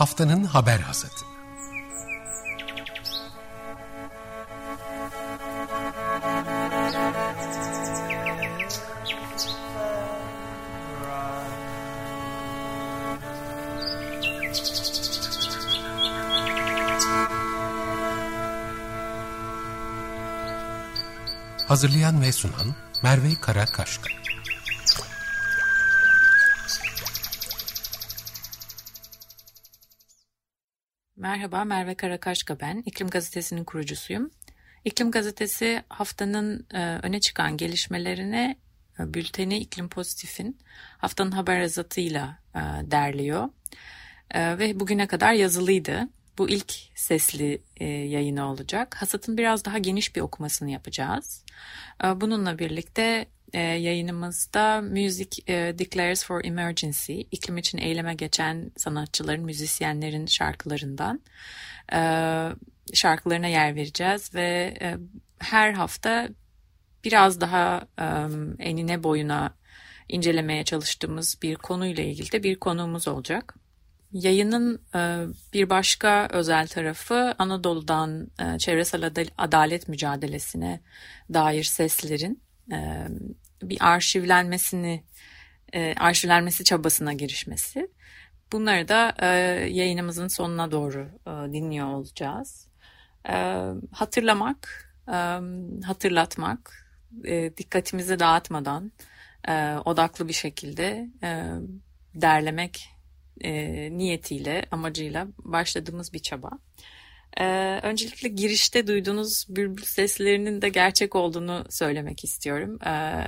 Haftanın 0.00 0.44
haber 0.44 0.80
hasatı. 0.80 1.24
Hazırlayan 21.68 22.22
ve 22.22 22.32
sunan 22.32 22.74
Merve 23.02 23.34
Karakaşka. 23.40 24.19
Merhaba, 31.30 31.64
Merve 31.64 31.94
Karakaşka 31.94 32.60
ben. 32.60 32.82
İklim 32.86 33.08
Gazetesi'nin 33.08 33.64
kurucusuyum. 33.64 34.30
İklim 34.84 35.10
Gazetesi 35.10 35.82
haftanın 35.88 36.66
e, 36.74 36.78
öne 37.02 37.20
çıkan 37.20 37.56
gelişmelerine 37.56 38.56
e, 38.98 39.14
bülteni 39.14 39.58
İklim 39.58 39.88
Pozitif'in 39.88 40.58
haftanın 40.98 41.30
haber 41.30 41.60
azatıyla 41.60 42.38
e, 42.54 42.60
derliyor. 42.90 43.48
Ve 44.34 44.80
bugüne 44.80 45.06
kadar 45.06 45.32
yazılıydı. 45.32 46.08
Bu 46.38 46.48
ilk 46.48 46.72
sesli 46.94 47.62
yayını 48.08 48.50
olacak. 48.50 48.96
Hasat'ın 49.00 49.38
biraz 49.38 49.64
daha 49.64 49.78
geniş 49.78 50.16
bir 50.16 50.20
okumasını 50.20 50.70
yapacağız. 50.70 51.44
Bununla 52.16 52.58
birlikte 52.58 53.26
e, 53.52 53.60
yayınımızda 53.60 54.80
Music 54.80 55.42
e, 55.48 55.78
Declares 55.78 56.24
for 56.24 56.44
Emergency, 56.44 57.20
iklim 57.20 57.58
için 57.58 57.78
eyleme 57.78 58.14
geçen 58.14 58.70
sanatçıların, 58.76 59.44
müzisyenlerin 59.44 60.26
şarkılarından 60.26 61.20
e, 61.92 62.00
şarkılarına 62.94 63.46
yer 63.46 63.74
vereceğiz 63.74 64.34
ve 64.34 64.78
e, 64.80 64.96
her 65.38 65.72
hafta 65.72 66.28
biraz 67.04 67.40
daha 67.40 67.86
e, 67.98 68.04
enine 68.58 69.02
boyuna 69.02 69.54
incelemeye 70.08 70.64
çalıştığımız 70.64 71.38
bir 71.42 71.56
konuyla 71.56 72.04
ilgili 72.04 72.32
de 72.32 72.42
bir 72.42 72.56
konuğumuz 72.56 73.08
olacak. 73.08 73.54
Yayının 74.12 74.82
e, 74.94 75.26
bir 75.54 75.70
başka 75.70 76.28
özel 76.30 76.68
tarafı 76.68 77.34
Anadolu'dan 77.38 78.30
e, 78.40 78.58
çevresel 78.58 79.10
adalet 79.38 79.88
mücadelesine 79.88 80.80
dair 81.32 81.64
seslerin 81.64 82.42
e, 82.72 83.08
bir 83.62 83.78
arşivlenmesini 83.80 85.04
arşivlenmesi 85.96 86.64
çabasına 86.64 87.12
girişmesi. 87.12 87.88
Bunları 88.52 88.88
da 88.88 89.26
yayınımızın 89.66 90.28
sonuna 90.28 90.70
doğru 90.70 91.08
dinliyor 91.26 91.86
olacağız. 91.86 92.68
Hatırlamak, 93.92 94.92
hatırlatmak, 95.84 96.86
dikkatimizi 97.56 98.18
dağıtmadan 98.18 98.92
odaklı 99.84 100.28
bir 100.28 100.32
şekilde 100.32 101.08
derlemek 102.14 102.90
e, 103.40 103.52
niyetiyle, 103.98 104.64
amacıyla 104.70 105.26
başladığımız 105.38 106.12
bir 106.12 106.18
çaba. 106.18 106.50
E, 107.36 107.44
öncelikle 107.82 108.28
girişte 108.28 108.86
duyduğunuz 108.86 109.46
bülbül 109.48 109.84
seslerinin 109.84 110.62
de 110.62 110.68
gerçek 110.68 111.16
olduğunu 111.16 111.64
söylemek 111.70 112.24
istiyorum. 112.24 112.78
E, 112.82 113.24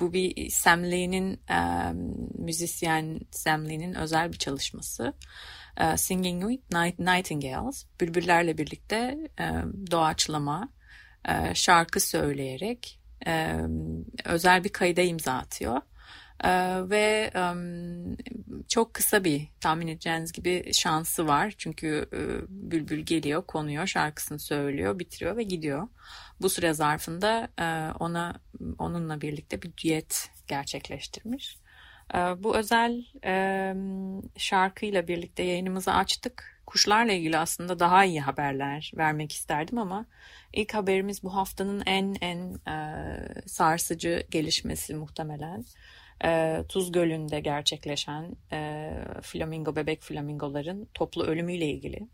bu 0.00 0.12
bir 0.12 0.50
Sam 0.50 0.82
Lee'nin, 0.82 1.40
e, 1.50 1.92
müzisyen 2.38 3.20
Sam 3.30 3.68
Lee'nin 3.68 3.94
özel 3.94 4.32
bir 4.32 4.38
çalışması. 4.38 5.12
E, 5.76 5.96
Singing 5.96 6.50
with 6.50 6.76
Night 6.76 6.98
Nightingales, 6.98 7.84
bülbüllerle 8.00 8.58
birlikte 8.58 9.18
e, 9.40 9.44
doğaçlama, 9.90 10.68
e, 11.28 11.54
şarkı 11.54 12.00
söyleyerek 12.00 13.00
e, 13.26 13.56
özel 14.24 14.64
bir 14.64 14.68
kayda 14.68 15.00
imza 15.00 15.32
atıyor. 15.32 15.80
Ee, 16.44 16.90
ve 16.90 17.30
çok 18.68 18.94
kısa 18.94 19.24
bir 19.24 19.48
tahmin 19.60 19.86
edeceğiniz 19.86 20.32
gibi 20.32 20.70
şansı 20.74 21.28
var. 21.28 21.54
Çünkü 21.58 22.08
e, 22.12 22.18
Bülbül 22.48 23.00
geliyor, 23.00 23.46
konuyor, 23.46 23.86
şarkısını 23.86 24.38
söylüyor, 24.38 24.98
bitiriyor 24.98 25.36
ve 25.36 25.42
gidiyor. 25.42 25.88
Bu 26.40 26.48
süre 26.48 26.74
zarfında 26.74 27.48
e, 27.58 27.92
ona 27.98 28.40
onunla 28.78 29.20
birlikte 29.20 29.62
bir 29.62 29.72
düet 29.84 30.30
gerçekleştirmiş. 30.48 31.58
E, 32.14 32.18
bu 32.18 32.56
özel 32.56 33.04
şarkıyla 34.36 35.08
birlikte 35.08 35.42
yayınımızı 35.42 35.92
açtık. 35.92 36.60
Kuşlarla 36.66 37.12
ilgili 37.12 37.38
aslında 37.38 37.78
daha 37.78 38.04
iyi 38.04 38.20
haberler 38.20 38.92
vermek 38.96 39.32
isterdim 39.32 39.78
ama 39.78 40.06
ilk 40.52 40.74
haberimiz 40.74 41.22
bu 41.22 41.34
haftanın 41.34 41.82
en 41.86 42.16
en 42.20 42.58
sarsıcı 43.46 44.26
gelişmesi 44.30 44.94
muhtemelen 44.94 45.64
e, 46.24 46.62
Tuz 46.68 46.92
Gölü'nde 46.92 47.40
gerçekleşen 47.40 48.36
e, 48.52 48.90
flamingo 49.22 49.76
bebek 49.76 50.02
flamingoların 50.02 50.88
toplu 50.94 51.24
ölümüyle 51.24 51.66
ilgili. 51.66 52.08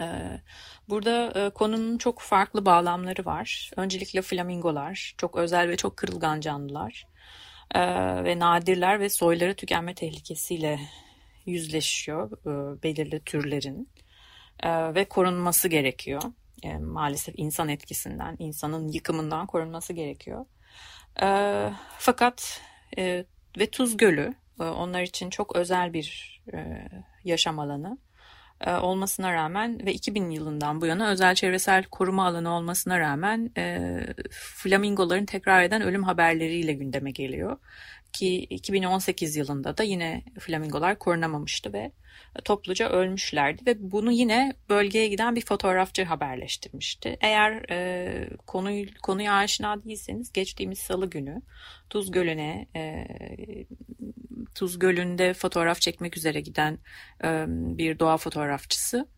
E, 0.00 0.40
burada 0.88 1.46
e, 1.46 1.50
konunun 1.50 1.98
çok 1.98 2.20
farklı 2.20 2.66
bağlamları 2.66 3.24
var. 3.24 3.70
Öncelikle 3.76 4.22
flamingolar 4.22 5.14
çok 5.18 5.36
özel 5.36 5.68
ve 5.68 5.76
çok 5.76 5.96
kırılgan 5.96 6.40
canlılar 6.40 7.06
e, 7.74 7.80
ve 8.24 8.38
nadirler 8.38 9.00
ve 9.00 9.08
soyları 9.08 9.54
tükenme 9.54 9.94
tehlikesiyle 9.94 10.80
yüzleşiyor 11.46 12.32
e, 12.32 12.82
belirli 12.82 13.20
türlerin 13.20 13.88
e, 14.62 14.94
ve 14.94 15.04
korunması 15.04 15.68
gerekiyor. 15.68 16.22
E, 16.62 16.78
maalesef 16.78 17.34
insan 17.38 17.68
etkisinden, 17.68 18.36
insanın 18.38 18.88
yıkımından 18.88 19.46
korunması 19.46 19.92
gerekiyor. 19.92 20.46
E, 21.22 21.26
fakat 21.98 22.60
e, 22.98 23.24
ve 23.58 23.70
Tuz 23.70 23.96
Gölü 23.96 24.34
e, 24.60 24.62
onlar 24.62 25.02
için 25.02 25.30
çok 25.30 25.56
özel 25.56 25.92
bir 25.92 26.40
e, 26.54 26.88
yaşam 27.24 27.58
alanı 27.58 27.98
e, 28.66 28.72
olmasına 28.74 29.32
rağmen 29.32 29.86
ve 29.86 29.92
2000 29.92 30.30
yılından 30.30 30.80
bu 30.80 30.86
yana 30.86 31.10
özel 31.10 31.34
çevresel 31.34 31.84
koruma 31.84 32.26
alanı 32.26 32.54
olmasına 32.54 33.00
rağmen 33.00 33.50
e, 33.56 34.00
flamingoların 34.30 35.26
tekrar 35.26 35.62
eden 35.62 35.82
ölüm 35.82 36.04
haberleriyle 36.04 36.72
gündeme 36.72 37.10
geliyor. 37.10 37.58
Ki 38.12 38.46
2018 38.50 39.36
yılında 39.36 39.78
da 39.78 39.82
yine 39.82 40.24
flamingolar 40.40 40.98
korunamamıştı 40.98 41.72
ve 41.72 41.92
topluca 42.44 42.88
ölmüşlerdi 42.88 43.66
ve 43.66 43.90
bunu 43.92 44.12
yine 44.12 44.52
bölgeye 44.68 45.08
giden 45.08 45.36
bir 45.36 45.44
fotoğrafçı 45.44 46.04
haberleştirmişti. 46.04 47.16
Eğer 47.20 47.70
e, 47.70 48.30
konuyu, 48.46 48.86
konuya 49.02 49.34
aşina 49.34 49.84
değilseniz 49.84 50.32
geçtiğimiz 50.32 50.78
salı 50.78 51.10
günü 51.10 51.42
Tuz 51.90 52.10
Gölü'ne 52.10 52.66
e, 52.76 53.06
Tuz 54.54 54.78
Gölü'nde 54.78 55.34
fotoğraf 55.34 55.80
çekmek 55.80 56.16
üzere 56.16 56.40
giden 56.40 56.78
e, 57.24 57.44
bir 57.48 57.98
doğa 57.98 58.16
fotoğrafçısı 58.16 59.08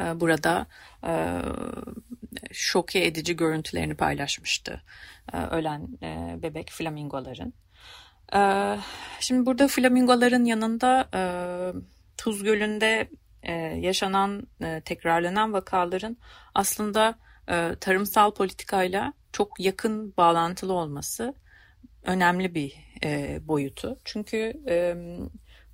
e, 0.00 0.20
burada 0.20 0.66
e, 1.06 1.12
şoke 2.52 3.04
edici 3.04 3.36
görüntülerini 3.36 3.94
paylaşmıştı 3.94 4.82
e, 5.32 5.36
ölen 5.36 5.88
e, 6.02 6.42
bebek 6.42 6.70
flamingoların. 6.70 7.54
Ee, 8.36 8.78
şimdi 9.20 9.46
burada 9.46 9.68
flamingoların 9.68 10.44
yanında 10.44 11.08
e, 11.14 11.22
Tuz 12.16 12.42
Gölü'nde 12.42 13.08
e, 13.42 13.52
yaşanan 13.62 14.46
e, 14.60 14.80
tekrarlanan 14.80 15.52
vakaların 15.52 16.16
aslında 16.54 17.18
tarımsal 17.80 18.34
politikayla 18.34 19.12
çok 19.32 19.60
yakın 19.60 20.16
bağlantılı 20.16 20.72
olması 20.72 21.34
önemli 22.02 22.54
bir 22.54 22.72
boyutu. 23.48 23.98
Çünkü 24.04 24.52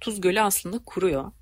Tuz 0.00 0.20
Gölü 0.20 0.40
aslında 0.40 0.78
kuruyor. 0.86 1.32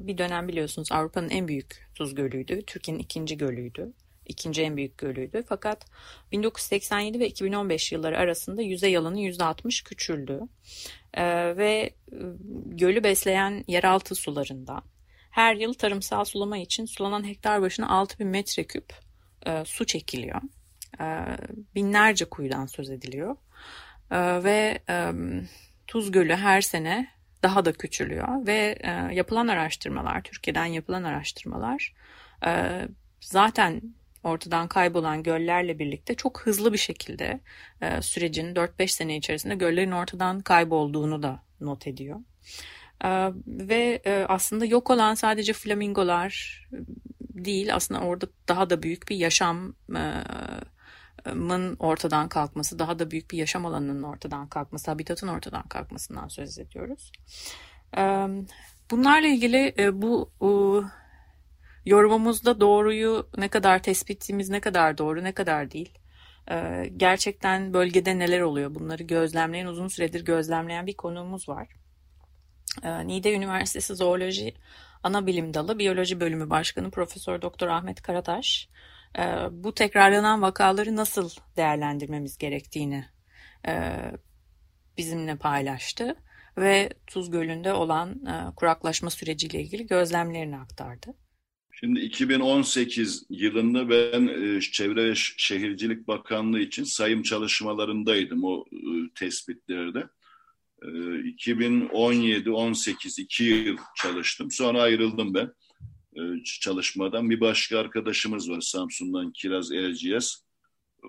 Bir 0.00 0.18
dönem 0.18 0.48
biliyorsunuz 0.48 0.92
Avrupa'nın 0.92 1.30
en 1.30 1.48
büyük 1.48 1.90
tuz 1.94 2.14
gölüydü. 2.14 2.62
Türkiye'nin 2.66 3.02
ikinci 3.02 3.36
gölüydü 3.36 3.92
ikinci 4.26 4.62
en 4.62 4.76
büyük 4.76 4.98
gölüydü. 4.98 5.44
Fakat 5.48 5.86
1987 6.32 7.20
ve 7.20 7.26
2015 7.26 7.92
yılları 7.92 8.18
arasında 8.18 8.62
yüzey 8.62 8.96
alanı 8.96 9.20
%60 9.20 9.84
küçüldü. 9.84 10.40
Ee, 11.14 11.56
ve 11.56 11.90
ıı, 12.12 12.36
gölü 12.66 13.04
besleyen 13.04 13.64
yeraltı 13.66 14.14
sularında 14.14 14.82
her 15.30 15.54
yıl 15.54 15.74
tarımsal 15.74 16.24
sulama 16.24 16.58
için 16.58 16.84
sulanan 16.84 17.28
hektar 17.28 17.62
başına 17.62 17.88
6000 17.88 18.26
metreküp 18.26 18.92
e, 19.46 19.64
su 19.64 19.86
çekiliyor. 19.86 20.40
E, 21.00 21.36
binlerce 21.74 22.24
kuyudan 22.24 22.66
söz 22.66 22.90
ediliyor. 22.90 23.36
E, 24.10 24.44
ve 24.44 24.78
e, 24.88 25.12
Tuz 25.86 26.10
Gölü 26.10 26.34
her 26.34 26.60
sene 26.60 27.08
daha 27.42 27.64
da 27.64 27.72
küçülüyor 27.72 28.46
ve 28.46 28.78
e, 28.80 29.14
yapılan 29.14 29.48
araştırmalar, 29.48 30.22
Türkiye'den 30.22 30.64
yapılan 30.64 31.02
araştırmalar 31.02 31.94
e, 32.46 32.80
zaten 33.20 33.82
ortadan 34.24 34.68
kaybolan 34.68 35.22
göllerle 35.22 35.78
birlikte 35.78 36.14
çok 36.14 36.40
hızlı 36.40 36.72
bir 36.72 36.78
şekilde 36.78 37.40
e, 37.82 38.02
sürecin 38.02 38.54
4-5 38.54 38.88
sene 38.88 39.16
içerisinde 39.16 39.54
göllerin 39.54 39.90
ortadan 39.90 40.40
kaybolduğunu 40.40 41.22
da 41.22 41.42
not 41.60 41.86
ediyor. 41.86 42.20
ve 43.46 44.02
aslında 44.28 44.64
yok 44.64 44.90
olan 44.90 45.14
sadece 45.14 45.52
flamingolar 45.52 46.62
değil 47.20 47.74
aslında 47.74 48.00
orada 48.00 48.26
daha 48.48 48.70
da 48.70 48.82
büyük 48.82 49.08
bir 49.08 49.16
yaşam 49.16 49.74
ortadan 51.78 52.28
kalkması, 52.28 52.78
daha 52.78 52.98
da 52.98 53.10
büyük 53.10 53.30
bir 53.30 53.38
yaşam 53.38 53.66
alanının 53.66 54.02
ortadan 54.02 54.48
kalkması, 54.48 54.90
habitatın 54.90 55.28
ortadan 55.28 55.62
kalkmasından 55.62 56.28
söz 56.28 56.58
ediyoruz. 56.58 57.12
Bunlarla 58.90 59.26
ilgili 59.26 59.74
bu 59.92 60.30
yorumumuzda 61.90 62.60
doğruyu 62.60 63.28
ne 63.38 63.48
kadar 63.48 63.82
tespitimiz 63.82 64.48
ne 64.48 64.60
kadar 64.60 64.98
doğru 64.98 65.24
ne 65.24 65.32
kadar 65.32 65.70
değil. 65.70 65.98
Gerçekten 66.96 67.74
bölgede 67.74 68.18
neler 68.18 68.40
oluyor 68.40 68.74
bunları 68.74 69.02
gözlemleyen 69.02 69.66
uzun 69.66 69.88
süredir 69.88 70.24
gözlemleyen 70.24 70.86
bir 70.86 70.96
konuğumuz 70.96 71.48
var. 71.48 71.68
Niğde 73.04 73.34
Üniversitesi 73.34 73.94
Zooloji 73.94 74.54
Ana 75.02 75.26
Bilim 75.26 75.54
Dalı 75.54 75.78
Biyoloji 75.78 76.20
Bölümü 76.20 76.50
Başkanı 76.50 76.90
Profesör 76.90 77.42
Doktor 77.42 77.68
Ahmet 77.68 78.02
Karataş 78.02 78.68
bu 79.50 79.74
tekrarlanan 79.74 80.42
vakaları 80.42 80.96
nasıl 80.96 81.30
değerlendirmemiz 81.56 82.38
gerektiğini 82.38 83.04
bizimle 84.96 85.36
paylaştı 85.36 86.14
ve 86.58 86.90
Tuz 87.06 87.30
Gölü'nde 87.30 87.72
olan 87.72 88.20
kuraklaşma 88.56 89.10
süreciyle 89.10 89.60
ilgili 89.60 89.86
gözlemlerini 89.86 90.58
aktardı. 90.58 91.14
Şimdi 91.80 92.00
2018 92.00 93.26
yılında 93.30 93.90
ben 93.90 94.26
e, 94.26 94.60
Çevre 94.60 95.10
ve 95.10 95.14
Şehircilik 95.14 96.08
Bakanlığı 96.08 96.60
için 96.60 96.84
sayım 96.84 97.22
çalışmalarındaydım 97.22 98.44
o 98.44 98.64
e, 98.72 98.76
tespitlerde. 99.14 100.08
2017-18 100.82 103.22
iki 103.22 103.44
yıl 103.44 103.76
çalıştım. 103.96 104.50
Sonra 104.50 104.82
ayrıldım 104.82 105.34
ben 105.34 105.52
e, 106.16 106.20
çalışmadan. 106.60 107.30
Bir 107.30 107.40
başka 107.40 107.78
arkadaşımız 107.78 108.50
var 108.50 108.60
Samsun'dan 108.60 109.32
Kiraz 109.32 109.72
Erciyes. 109.72 110.44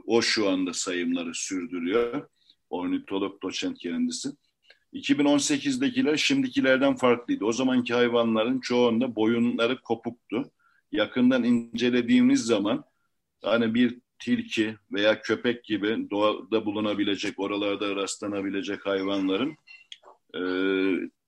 O 0.06 0.22
şu 0.22 0.50
anda 0.50 0.74
sayımları 0.74 1.34
sürdürüyor. 1.34 2.30
Ornitolog 2.70 3.44
doçent 3.44 3.80
kendisi. 3.80 4.30
2018'dekiler 4.94 6.18
şimdikilerden 6.18 6.96
farklıydı. 6.96 7.46
O 7.46 7.52
zamanki 7.52 7.94
hayvanların 7.94 8.60
çoğunda 8.60 9.16
boyunları 9.16 9.82
kopuktu. 9.82 10.52
Yakından 10.92 11.44
incelediğimiz 11.44 12.46
zaman 12.46 12.84
hani 13.44 13.74
bir 13.74 14.00
tilki 14.20 14.76
veya 14.92 15.22
köpek 15.22 15.64
gibi 15.64 16.08
doğada 16.12 16.66
bulunabilecek, 16.66 17.40
oralarda 17.40 17.96
rastlanabilecek 17.96 18.86
hayvanların 18.86 19.56
e, 20.36 20.42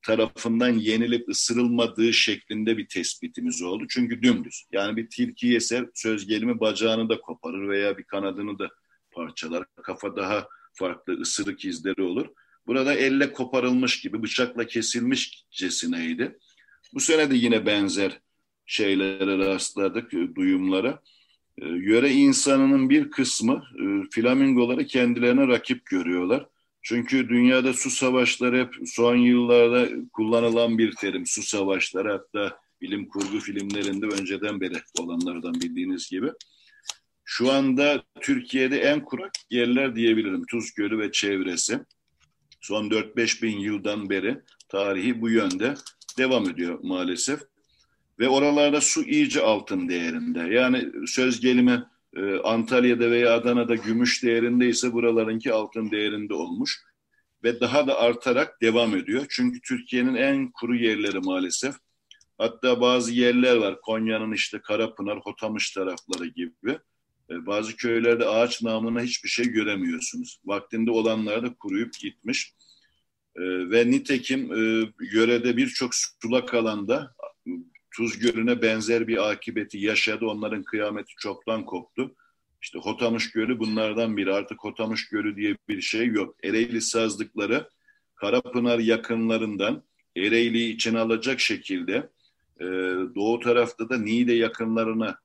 tarafından 0.01 0.69
yenilip 0.69 1.29
ısırılmadığı 1.29 2.13
şeklinde 2.13 2.77
bir 2.77 2.87
tespitimiz 2.87 3.61
oldu. 3.61 3.85
Çünkü 3.89 4.21
dümdüz. 4.21 4.65
Yani 4.71 4.97
bir 4.97 5.09
tilki 5.09 5.47
yese 5.47 5.89
söz 5.93 6.27
gelimi 6.27 6.59
bacağını 6.59 7.09
da 7.09 7.19
koparır 7.19 7.69
veya 7.69 7.97
bir 7.97 8.03
kanadını 8.03 8.59
da 8.59 8.69
parçalar. 9.11 9.65
Kafa 9.83 10.15
daha 10.15 10.47
farklı 10.73 11.13
ısırık 11.13 11.65
izleri 11.65 12.01
olur. 12.01 12.27
Burada 12.67 12.93
elle 12.93 13.33
koparılmış 13.33 14.01
gibi 14.01 14.23
bıçakla 14.23 14.67
kesilmişcesineydi. 14.67 16.37
Bu 16.93 16.99
sene 16.99 17.31
de 17.31 17.35
yine 17.35 17.65
benzer 17.65 18.19
şeylere 18.65 19.37
rastladık, 19.37 20.11
duyumlara. 20.35 21.01
E, 21.57 21.65
yöre 21.67 22.11
insanının 22.11 22.89
bir 22.89 23.11
kısmı 23.11 23.63
e, 23.79 23.85
flamingoları 24.11 24.85
kendilerine 24.85 25.47
rakip 25.47 25.85
görüyorlar. 25.85 26.45
Çünkü 26.81 27.29
dünyada 27.29 27.73
su 27.73 27.89
savaşları 27.89 28.59
hep 28.59 28.75
son 28.85 29.15
yıllarda 29.15 29.89
kullanılan 30.13 30.77
bir 30.77 30.91
terim. 30.91 31.25
Su 31.25 31.43
savaşları 31.43 32.11
hatta 32.11 32.57
bilim 32.81 33.07
kurgu 33.07 33.39
filmlerinde 33.39 34.05
önceden 34.05 34.61
beri 34.61 34.73
olanlardan 34.99 35.53
bildiğiniz 35.53 36.09
gibi. 36.09 36.31
Şu 37.25 37.51
anda 37.51 38.03
Türkiye'de 38.21 38.79
en 38.79 39.05
kurak 39.05 39.31
yerler 39.49 39.95
diyebilirim. 39.95 40.45
Tuz 40.45 40.73
Gölü 40.73 40.99
ve 40.99 41.11
çevresi. 41.11 41.79
Son 42.61 42.89
4-5 42.89 43.41
bin 43.41 43.59
yıldan 43.59 44.09
beri 44.09 44.41
tarihi 44.69 45.21
bu 45.21 45.29
yönde 45.29 45.73
devam 46.17 46.49
ediyor 46.49 46.79
maalesef. 46.83 47.39
Ve 48.19 48.29
oralarda 48.29 48.81
su 48.81 49.03
iyice 49.03 49.41
altın 49.41 49.89
değerinde. 49.89 50.39
Yani 50.39 51.07
söz 51.07 51.39
gelimi 51.39 51.83
e, 52.15 52.37
Antalya'da 52.37 53.11
veya 53.11 53.33
Adana'da 53.33 53.75
gümüş 53.75 54.23
değerindeyse 54.23 54.93
buralarınki 54.93 55.53
altın 55.53 55.91
değerinde 55.91 56.33
olmuş. 56.33 56.81
Ve 57.43 57.59
daha 57.59 57.87
da 57.87 57.99
artarak 57.99 58.61
devam 58.61 58.95
ediyor. 58.95 59.25
Çünkü 59.29 59.61
Türkiye'nin 59.61 60.15
en 60.15 60.51
kuru 60.51 60.75
yerleri 60.75 61.19
maalesef. 61.19 61.75
Hatta 62.37 62.81
bazı 62.81 63.13
yerler 63.13 63.55
var. 63.55 63.81
Konya'nın 63.81 64.31
işte 64.31 64.61
Karapınar, 64.61 65.19
Hotamış 65.19 65.71
tarafları 65.71 66.27
gibi. 66.27 66.77
E, 67.29 67.45
bazı 67.45 67.75
köylerde 67.75 68.25
ağaç 68.25 68.61
namına 68.61 69.01
hiçbir 69.01 69.29
şey 69.29 69.45
göremiyorsunuz. 69.45 70.39
Vaktinde 70.45 70.91
olanlar 70.91 71.43
da 71.43 71.53
kuruyup 71.53 71.93
gitmiş. 71.99 72.53
E, 73.35 73.41
ve 73.41 73.91
nitekim 73.91 74.53
e, 74.53 74.89
yörede 75.13 75.57
birçok 75.57 75.91
sulak 75.95 76.53
alanda 76.53 77.15
Tuz 77.95 78.19
Gölü'ne 78.19 78.61
benzer 78.61 79.07
bir 79.07 79.31
akıbeti 79.31 79.77
yaşadı. 79.77 80.25
Onların 80.25 80.63
kıyameti 80.63 81.13
çoktan 81.17 81.65
koptu. 81.65 82.15
İşte 82.61 82.79
Hotamış 82.79 83.31
Gölü 83.31 83.59
bunlardan 83.59 84.17
biri. 84.17 84.33
Artık 84.33 84.63
Hotamış 84.63 85.09
Gölü 85.09 85.35
diye 85.35 85.57
bir 85.69 85.81
şey 85.81 86.07
yok. 86.07 86.35
Ereğli 86.43 86.81
sazlıkları 86.81 87.69
Karapınar 88.15 88.79
yakınlarından 88.79 89.83
Ereğli'yi 90.17 90.73
içine 90.73 90.99
alacak 90.99 91.39
şekilde 91.39 92.09
e, 92.59 92.65
doğu 93.15 93.39
tarafta 93.39 93.89
da 93.89 93.97
Niğde 93.97 94.33
yakınlarına 94.33 95.19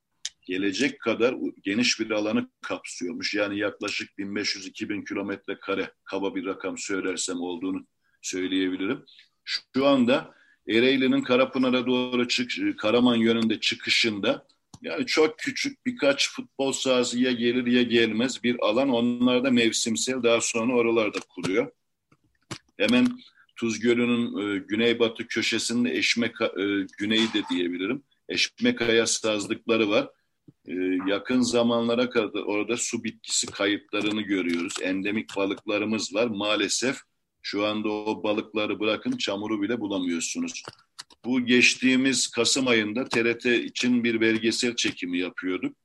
gelecek 0.46 1.00
kadar 1.00 1.36
geniş 1.62 2.00
bir 2.00 2.10
alanı 2.10 2.48
kapsıyormuş. 2.62 3.34
Yani 3.34 3.58
yaklaşık 3.58 4.18
1500-2000 4.18 5.08
kilometre 5.08 5.58
kare 5.58 5.92
kaba 6.04 6.34
bir 6.34 6.46
rakam 6.46 6.78
söylersem 6.78 7.40
olduğunu 7.40 7.86
söyleyebilirim. 8.22 9.04
Şu 9.44 9.86
anda 9.86 10.34
Ereğli'nin 10.68 11.22
Karapınar'a 11.22 11.86
doğru 11.86 12.28
çık, 12.28 12.78
Karaman 12.78 13.16
yönünde 13.16 13.60
çıkışında 13.60 14.46
yani 14.82 15.06
çok 15.06 15.38
küçük 15.38 15.86
birkaç 15.86 16.30
futbol 16.30 16.72
sahası 16.72 17.18
ya 17.18 17.32
gelir 17.32 17.66
ya 17.66 17.82
gelmez 17.82 18.44
bir 18.44 18.56
alan. 18.60 18.88
Onlar 18.88 19.44
da 19.44 19.50
mevsimsel 19.50 20.22
daha 20.22 20.40
sonra 20.40 20.74
oralarda 20.74 21.18
kuruyor. 21.28 21.70
Hemen 22.76 23.08
Tuz 23.56 23.80
Gölü'nün 23.80 24.38
e, 24.38 24.58
güneybatı 24.58 25.26
köşesinde 25.26 25.96
Eşmek 25.96 26.40
e, 26.40 26.86
güneyi 26.98 27.32
de 27.32 27.42
diyebilirim. 27.50 28.02
Eşmekaya 28.28 29.06
sazlıkları 29.06 29.90
var. 29.90 30.08
E, 30.66 30.74
yakın 31.06 31.40
zamanlara 31.40 32.10
kadar 32.10 32.42
orada 32.42 32.76
su 32.76 33.04
bitkisi 33.04 33.46
kayıplarını 33.46 34.22
görüyoruz. 34.22 34.74
Endemik 34.82 35.36
balıklarımız 35.36 36.14
var. 36.14 36.26
Maalesef 36.26 37.00
şu 37.42 37.66
anda 37.66 37.88
o 37.88 38.22
balıkları 38.22 38.80
bırakın 38.80 39.16
çamuru 39.16 39.62
bile 39.62 39.80
bulamıyorsunuz. 39.80 40.62
Bu 41.24 41.46
geçtiğimiz 41.46 42.28
Kasım 42.28 42.68
ayında 42.68 43.04
TRT 43.04 43.46
için 43.46 44.04
bir 44.04 44.20
belgesel 44.20 44.76
çekimi 44.76 45.18
yapıyorduk. 45.18 45.76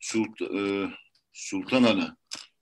Sult 0.00 0.42
e, 0.42 0.88
Sultanana 1.32 2.16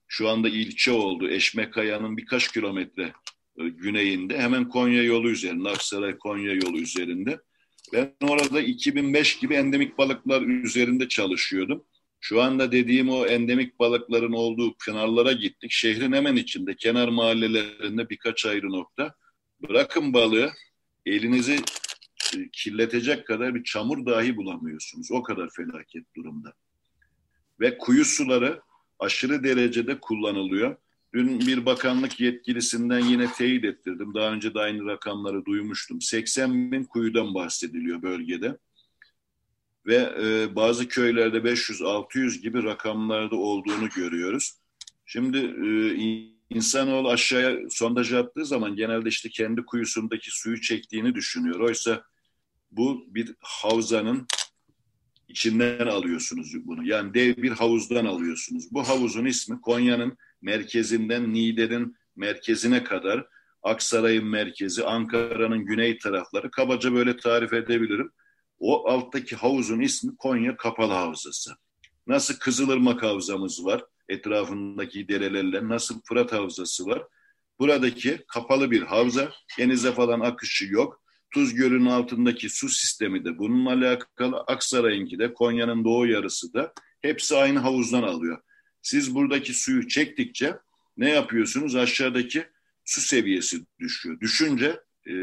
şu 0.07 0.29
anda 0.29 0.49
ilçe 0.49 0.91
oldu. 0.91 1.29
Eşmekaya'nın 1.29 2.17
birkaç 2.17 2.51
kilometre 2.51 3.13
e, 3.59 3.69
güneyinde. 3.69 4.37
Hemen 4.37 4.69
Konya 4.69 5.03
yolu 5.03 5.29
üzerinde, 5.29 5.69
Aksaray 5.69 6.17
Konya 6.17 6.53
yolu 6.53 6.77
üzerinde. 6.77 7.39
Ben 7.93 8.15
orada 8.21 8.61
2005 8.61 9.39
gibi 9.39 9.53
endemik 9.53 9.97
balıklar 9.97 10.41
üzerinde 10.41 11.07
çalışıyordum. 11.07 11.83
Şu 12.27 12.41
anda 12.41 12.71
dediğim 12.71 13.09
o 13.09 13.25
endemik 13.25 13.79
balıkların 13.79 14.33
olduğu 14.33 14.77
kenarlara 14.85 15.31
gittik. 15.31 15.71
Şehrin 15.71 16.13
hemen 16.13 16.35
içinde, 16.35 16.75
kenar 16.75 17.07
mahallelerinde 17.07 18.09
birkaç 18.09 18.45
ayrı 18.45 18.69
nokta. 18.69 19.15
Bırakın 19.69 20.13
balığı, 20.13 20.51
elinizi 21.05 21.55
e, 22.35 22.49
kirletecek 22.53 23.27
kadar 23.27 23.55
bir 23.55 23.63
çamur 23.63 24.05
dahi 24.05 24.37
bulamıyorsunuz. 24.37 25.11
O 25.11 25.23
kadar 25.23 25.49
felaket 25.49 26.15
durumda. 26.15 26.53
Ve 27.59 27.77
kuyu 27.77 28.05
suları 28.05 28.61
aşırı 28.99 29.43
derecede 29.43 29.99
kullanılıyor. 29.99 30.75
Dün 31.13 31.39
bir 31.39 31.65
bakanlık 31.65 32.19
yetkilisinden 32.19 32.99
yine 32.99 33.33
teyit 33.33 33.65
ettirdim. 33.65 34.13
Daha 34.13 34.31
önce 34.31 34.53
de 34.53 34.59
aynı 34.59 34.85
rakamları 34.85 35.45
duymuştum. 35.45 36.01
80 36.01 36.71
bin 36.71 36.83
kuyudan 36.83 37.33
bahsediliyor 37.33 38.01
bölgede 38.01 38.57
ve 39.85 40.13
e, 40.21 40.55
bazı 40.55 40.87
köylerde 40.87 41.37
500-600 41.37 42.41
gibi 42.41 42.63
rakamlarda 42.63 43.35
olduğunu 43.35 43.89
görüyoruz. 43.89 44.53
Şimdi 45.05 45.37
e, 45.37 45.69
insanoğlu 46.49 47.09
aşağıya 47.09 47.59
sondaj 47.69 48.13
yaptığı 48.13 48.45
zaman 48.45 48.75
genelde 48.75 49.09
işte 49.09 49.29
kendi 49.29 49.65
kuyusundaki 49.65 50.31
suyu 50.31 50.61
çektiğini 50.61 51.15
düşünüyor. 51.15 51.59
Oysa 51.59 52.03
bu 52.71 53.05
bir 53.07 53.35
havzanın 53.39 54.27
içinden 55.27 55.87
alıyorsunuz 55.87 56.53
bunu. 56.65 56.87
Yani 56.87 57.13
dev 57.13 57.37
bir 57.37 57.51
havuzdan 57.51 58.05
alıyorsunuz. 58.05 58.71
Bu 58.71 58.87
havuzun 58.87 59.25
ismi 59.25 59.61
Konya'nın 59.61 60.17
merkezinden 60.41 61.33
Niğde'nin 61.33 61.95
merkezine 62.15 62.83
kadar 62.83 63.27
Aksaray'ın 63.63 64.25
merkezi, 64.25 64.83
Ankara'nın 64.83 65.65
güney 65.65 65.97
tarafları. 65.97 66.51
Kabaca 66.51 66.93
böyle 66.93 67.17
tarif 67.17 67.53
edebilirim. 67.53 68.11
O 68.59 68.89
alttaki 68.89 69.35
havuzun 69.35 69.79
ismi 69.79 70.15
Konya 70.15 70.57
Kapalı 70.57 70.93
Havzası. 70.93 71.51
Nasıl 72.07 72.39
Kızılırmak 72.39 73.03
Havzamız 73.03 73.65
var 73.65 73.83
etrafındaki 74.09 75.07
derelerle, 75.07 75.67
nasıl 75.67 76.01
Fırat 76.03 76.33
Havzası 76.33 76.85
var. 76.85 77.03
Buradaki 77.59 78.25
kapalı 78.27 78.71
bir 78.71 78.81
havza, 78.81 79.31
denize 79.59 79.91
falan 79.91 80.19
akışı 80.19 80.65
yok. 80.65 81.01
Tuz 81.33 81.53
Gölü'nün 81.53 81.85
altındaki 81.85 82.49
su 82.49 82.69
sistemi 82.69 83.25
de 83.25 83.37
bununla 83.37 83.69
alakalı. 83.69 84.43
Aksaray'ınki 84.47 85.19
de 85.19 85.33
Konya'nın 85.33 85.83
doğu 85.83 86.07
yarısı 86.07 86.53
da 86.53 86.73
hepsi 87.01 87.35
aynı 87.35 87.59
havuzdan 87.59 88.03
alıyor. 88.03 88.41
Siz 88.81 89.15
buradaki 89.15 89.53
suyu 89.53 89.87
çektikçe 89.87 90.57
ne 90.97 91.09
yapıyorsunuz? 91.09 91.75
Aşağıdaki 91.75 92.45
su 92.85 93.01
seviyesi 93.01 93.65
düşüyor. 93.79 94.19
Düşünce 94.19 94.79
e, 95.07 95.13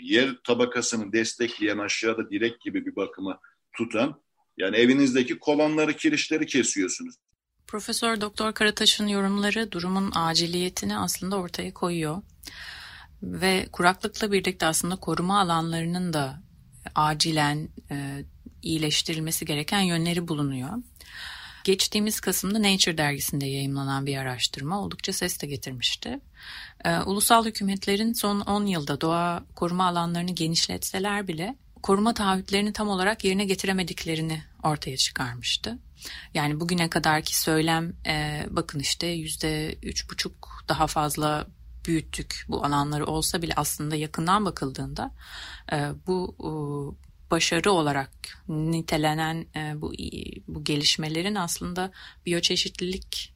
yer 0.00 0.36
tabakasını 0.44 1.12
destekleyen 1.12 1.78
aşağıda 1.78 2.30
direk 2.30 2.60
gibi 2.60 2.86
bir 2.86 2.96
bakıma 2.96 3.40
tutan 3.76 4.22
yani 4.56 4.76
evinizdeki 4.76 5.38
kolonları 5.38 5.96
kirişleri 5.96 6.46
kesiyorsunuz. 6.46 7.14
Profesör 7.66 8.20
Doktor 8.20 8.52
Karataş'ın 8.52 9.06
yorumları 9.06 9.72
durumun 9.72 10.12
aciliyetini 10.14 10.98
aslında 10.98 11.36
ortaya 11.36 11.74
koyuyor. 11.74 12.22
Ve 13.22 13.68
kuraklıkla 13.72 14.32
birlikte 14.32 14.66
aslında 14.66 14.96
koruma 14.96 15.40
alanlarının 15.40 16.12
da 16.12 16.42
acilen 16.94 17.68
e, 17.90 18.24
iyileştirilmesi 18.62 19.44
gereken 19.44 19.80
yönleri 19.80 20.28
bulunuyor. 20.28 20.70
Geçtiğimiz 21.64 22.20
Kasım'da 22.20 22.62
Nature 22.62 22.98
dergisinde 22.98 23.46
yayımlanan 23.46 24.06
bir 24.06 24.16
araştırma 24.16 24.80
oldukça 24.80 25.12
ses 25.12 25.42
de 25.42 25.46
getirmişti. 25.46 26.20
Ee, 26.84 26.98
ulusal 26.98 27.44
hükümetlerin 27.44 28.12
son 28.12 28.40
10 28.40 28.66
yılda 28.66 29.00
doğa 29.00 29.44
koruma 29.54 29.86
alanlarını 29.86 30.30
genişletseler 30.30 31.28
bile 31.28 31.56
koruma 31.82 32.14
taahhütlerini 32.14 32.72
tam 32.72 32.88
olarak 32.88 33.24
yerine 33.24 33.44
getiremediklerini 33.44 34.42
ortaya 34.62 34.96
çıkarmıştı. 34.96 35.78
Yani 36.34 36.60
bugüne 36.60 36.90
kadarki 36.90 37.40
söylem 37.40 37.92
e, 38.06 38.46
bakın 38.50 38.78
işte 38.78 39.06
yüzde 39.06 39.74
üç 39.82 40.10
buçuk 40.10 40.64
daha 40.68 40.86
fazla 40.86 41.46
büyüttük 41.84 42.44
bu 42.48 42.64
alanları 42.64 43.06
olsa 43.06 43.42
bile 43.42 43.52
aslında 43.56 43.96
yakından 43.96 44.44
bakıldığında 44.44 45.14
e, 45.72 45.90
bu 46.06 46.36
e, 46.38 46.50
başarı 47.32 47.72
olarak 47.72 48.10
nitelenen 48.48 49.46
e, 49.56 49.80
bu 49.80 49.92
bu 50.48 50.64
gelişmelerin 50.64 51.34
aslında 51.34 51.92
biyoçeşitlilik 52.26 53.34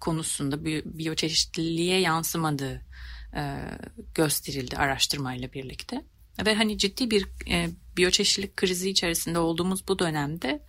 konusunda 0.00 0.64
biyoçeşitliliğe 0.84 2.00
yansımadığı 2.00 2.82
e, 3.36 3.60
gösterildi 4.14 4.76
araştırmayla 4.76 5.52
birlikte. 5.52 6.04
Ve 6.46 6.54
hani 6.54 6.78
ciddi 6.78 7.10
bir 7.10 7.26
e, 7.50 7.68
biyoçeşitlilik 7.96 8.56
krizi 8.56 8.90
içerisinde 8.90 9.38
olduğumuz 9.38 9.88
bu 9.88 9.98
dönemde 9.98 10.62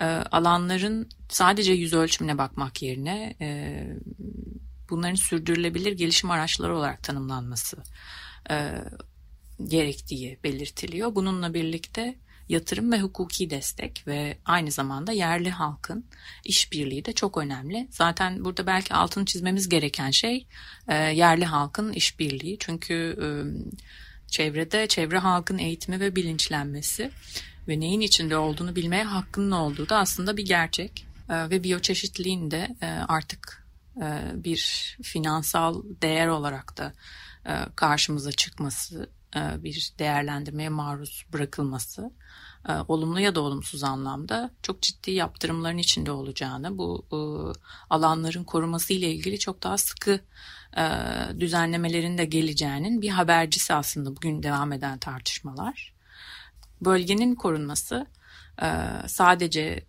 e, 0.00 0.04
alanların 0.04 1.08
sadece 1.28 1.72
yüz 1.72 1.92
ölçümüne 1.92 2.38
bakmak 2.38 2.82
yerine 2.82 3.36
e, 3.40 3.86
bunların 4.90 5.14
sürdürülebilir 5.14 5.92
gelişim 5.92 6.30
araçları 6.30 6.76
olarak 6.76 7.02
tanımlanması 7.02 7.76
e, 8.50 8.74
gerektiği 9.68 10.38
belirtiliyor. 10.44 11.14
Bununla 11.14 11.54
birlikte 11.54 12.16
yatırım 12.48 12.92
ve 12.92 13.00
hukuki 13.00 13.50
destek 13.50 14.06
ve 14.06 14.38
aynı 14.44 14.70
zamanda 14.70 15.12
yerli 15.12 15.50
halkın 15.50 16.04
işbirliği 16.44 17.04
de 17.04 17.12
çok 17.12 17.38
önemli. 17.38 17.88
Zaten 17.90 18.44
burada 18.44 18.66
belki 18.66 18.94
altını 18.94 19.24
çizmemiz 19.24 19.68
gereken 19.68 20.10
şey 20.10 20.46
e, 20.88 20.94
yerli 20.94 21.44
halkın 21.44 21.92
işbirliği. 21.92 22.56
Çünkü 22.60 22.94
e, 22.94 23.26
çevrede 24.28 24.86
çevre 24.86 25.18
halkın 25.18 25.58
eğitimi 25.58 26.00
ve 26.00 26.16
bilinçlenmesi 26.16 27.10
ve 27.68 27.80
neyin 27.80 28.00
içinde 28.00 28.36
olduğunu 28.36 28.76
bilmeye 28.76 29.04
hakkının 29.04 29.50
olduğu 29.50 29.88
da 29.88 29.98
aslında 29.98 30.36
bir 30.36 30.44
gerçek. 30.44 31.06
E, 31.28 31.50
ve 31.50 31.64
biyoçeşitliliğin 31.64 32.50
de 32.50 32.76
artık 33.08 33.62
bir 34.34 34.96
finansal 35.02 35.82
değer 36.02 36.26
olarak 36.26 36.76
da 36.78 36.92
karşımıza 37.76 38.32
çıkması 38.32 39.10
bir 39.34 39.92
değerlendirmeye 39.98 40.68
maruz 40.68 41.26
bırakılması 41.32 42.12
e, 42.68 42.72
olumlu 42.88 43.20
ya 43.20 43.34
da 43.34 43.40
olumsuz 43.40 43.84
anlamda 43.84 44.50
çok 44.62 44.82
ciddi 44.82 45.10
yaptırımların 45.10 45.78
içinde 45.78 46.10
olacağını, 46.10 46.78
bu 46.78 47.06
e, 47.12 47.18
alanların 47.90 48.44
koruması 48.44 48.92
ile 48.92 49.12
ilgili 49.12 49.38
çok 49.38 49.62
daha 49.62 49.78
sıkı 49.78 50.20
düzenlemelerin 51.40 52.18
de 52.18 52.24
geleceğinin 52.24 53.02
bir 53.02 53.08
habercisi 53.08 53.74
aslında 53.74 54.16
bugün 54.16 54.42
devam 54.42 54.72
eden 54.72 54.98
tartışmalar. 54.98 55.94
Bölgenin 56.80 57.34
korunması 57.34 58.06
sadece 59.06 59.86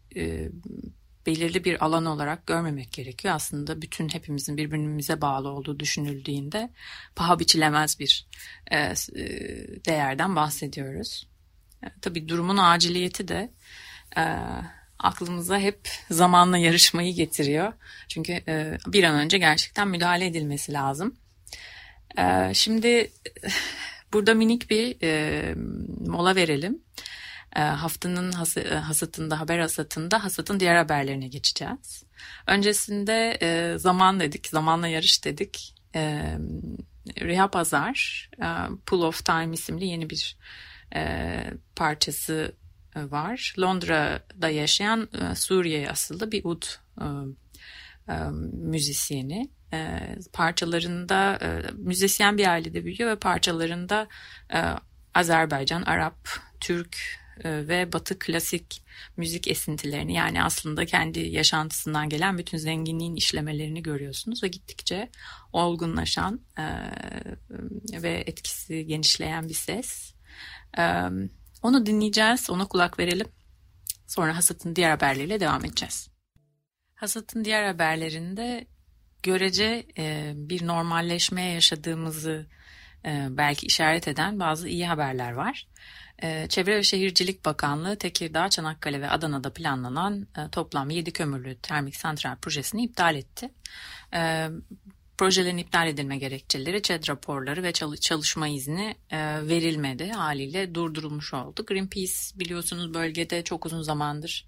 belirli 1.25 1.63
bir 1.63 1.85
alan 1.85 2.05
olarak 2.05 2.47
görmemek 2.47 2.91
gerekiyor. 2.91 3.35
Aslında 3.35 3.81
bütün 3.81 4.09
hepimizin 4.09 4.57
birbirimize 4.57 5.21
bağlı 5.21 5.49
olduğu 5.49 5.79
düşünüldüğünde 5.79 6.69
paha 7.15 7.39
biçilemez 7.39 7.99
bir 7.99 8.27
e, 8.71 8.77
e, 8.77 8.93
değerden 9.85 10.35
bahsediyoruz. 10.35 11.27
E, 11.83 11.87
tabii 12.01 12.29
durumun 12.29 12.57
aciliyeti 12.57 13.27
de 13.27 13.51
e, 14.17 14.23
aklımıza 14.99 15.59
hep 15.59 15.89
zamanla 16.11 16.57
yarışmayı 16.57 17.13
getiriyor. 17.13 17.73
Çünkü 18.07 18.33
e, 18.33 18.77
bir 18.87 19.03
an 19.03 19.15
önce 19.15 19.37
gerçekten 19.37 19.87
müdahale 19.87 20.25
edilmesi 20.25 20.73
lazım. 20.73 21.15
E, 22.17 22.53
şimdi 22.53 23.11
burada 24.13 24.33
minik 24.33 24.69
bir 24.69 24.97
e, 25.03 25.55
mola 26.07 26.35
verelim. 26.35 26.81
Ee, 27.55 27.59
haftanın 27.59 28.31
has 28.31 28.57
e, 28.57 28.75
hasatında, 28.75 29.39
haber 29.39 29.59
hasatında 29.59 30.23
hasatın 30.23 30.59
diğer 30.59 30.75
haberlerine 30.75 31.27
geçeceğiz. 31.27 32.03
Öncesinde 32.47 33.37
e, 33.41 33.77
zaman 33.77 34.19
dedik, 34.19 34.47
zamanla 34.47 34.87
yarış 34.87 35.25
dedik. 35.25 35.75
E, 35.95 36.33
Reha 37.21 37.51
Pazar, 37.51 38.29
e, 38.41 38.47
Pull 38.85 39.01
of 39.01 39.25
Time 39.25 39.53
isimli 39.53 39.85
yeni 39.85 40.09
bir 40.09 40.37
e, 40.95 41.43
parçası 41.75 42.55
e, 42.95 43.11
var. 43.11 43.55
Londra'da 43.59 44.49
yaşayan 44.49 45.09
e, 45.21 45.35
Suriye 45.35 45.89
asıllı 45.89 46.31
bir 46.31 46.45
ud 46.45 46.63
e, 47.01 47.05
e, 48.13 48.15
müzisyeni. 48.53 49.49
E, 49.73 49.99
parçalarında 50.33 51.39
e, 51.41 51.71
müzisyen 51.73 52.37
bir 52.37 52.47
ailede 52.47 52.85
büyüyor 52.85 53.11
ve 53.11 53.15
parçalarında 53.15 54.07
e, 54.53 54.61
Azerbaycan, 55.13 55.81
Arap, 55.81 56.29
Türk, 56.59 57.22
ve 57.45 57.93
batı 57.93 58.19
klasik 58.19 58.83
müzik 59.17 59.47
esintilerini 59.47 60.13
yani 60.13 60.43
aslında 60.43 60.85
kendi 60.85 61.19
yaşantısından 61.19 62.09
gelen 62.09 62.37
bütün 62.37 62.57
zenginliğin 62.57 63.15
işlemelerini 63.15 63.83
görüyorsunuz 63.83 64.43
ve 64.43 64.47
gittikçe 64.47 65.09
olgunlaşan 65.53 66.41
e, 66.57 66.65
ve 68.01 68.23
etkisi 68.27 68.85
genişleyen 68.87 69.49
bir 69.49 69.53
ses. 69.53 70.13
E, 70.77 70.83
onu 71.61 71.85
dinleyeceğiz, 71.85 72.49
ona 72.49 72.67
kulak 72.67 72.99
verelim. 72.99 73.27
Sonra 74.07 74.37
Hasat'ın 74.37 74.75
diğer 74.75 74.89
haberleriyle 74.89 75.39
devam 75.39 75.65
edeceğiz. 75.65 76.09
Hasat'ın 76.95 77.45
diğer 77.45 77.63
haberlerinde 77.63 78.67
görece 79.23 79.85
bir 80.35 80.67
normalleşmeye 80.67 81.53
yaşadığımızı 81.53 82.47
belki 83.29 83.65
işaret 83.65 84.07
eden 84.07 84.39
bazı 84.39 84.69
iyi 84.69 84.87
haberler 84.87 85.31
var. 85.31 85.67
Ee, 86.23 86.45
Çevre 86.49 86.75
ve 86.75 86.83
Şehircilik 86.83 87.45
Bakanlığı 87.45 87.95
Tekirdağ, 87.97 88.49
Çanakkale 88.49 89.01
ve 89.01 89.09
Adana'da 89.09 89.53
planlanan 89.53 90.27
e, 90.37 90.49
toplam 90.49 90.89
7 90.89 91.13
kömürlü 91.13 91.55
termik 91.55 91.95
santral 91.95 92.35
projesini 92.35 92.83
iptal 92.83 93.15
etti. 93.15 93.49
Ee, 94.13 94.47
projelerin 95.17 95.57
iptal 95.57 95.87
edilme 95.87 96.17
gerekçeleri, 96.17 96.81
ÇED 96.81 97.09
raporları 97.09 97.63
ve 97.63 97.71
çalışma 98.01 98.47
izni 98.47 98.95
e, 99.09 99.47
verilmedi. 99.47 100.11
Haliyle 100.11 100.75
durdurulmuş 100.75 101.33
oldu. 101.33 101.65
Greenpeace 101.65 102.13
biliyorsunuz 102.35 102.93
bölgede 102.93 103.43
çok 103.43 103.65
uzun 103.65 103.81
zamandır 103.81 104.47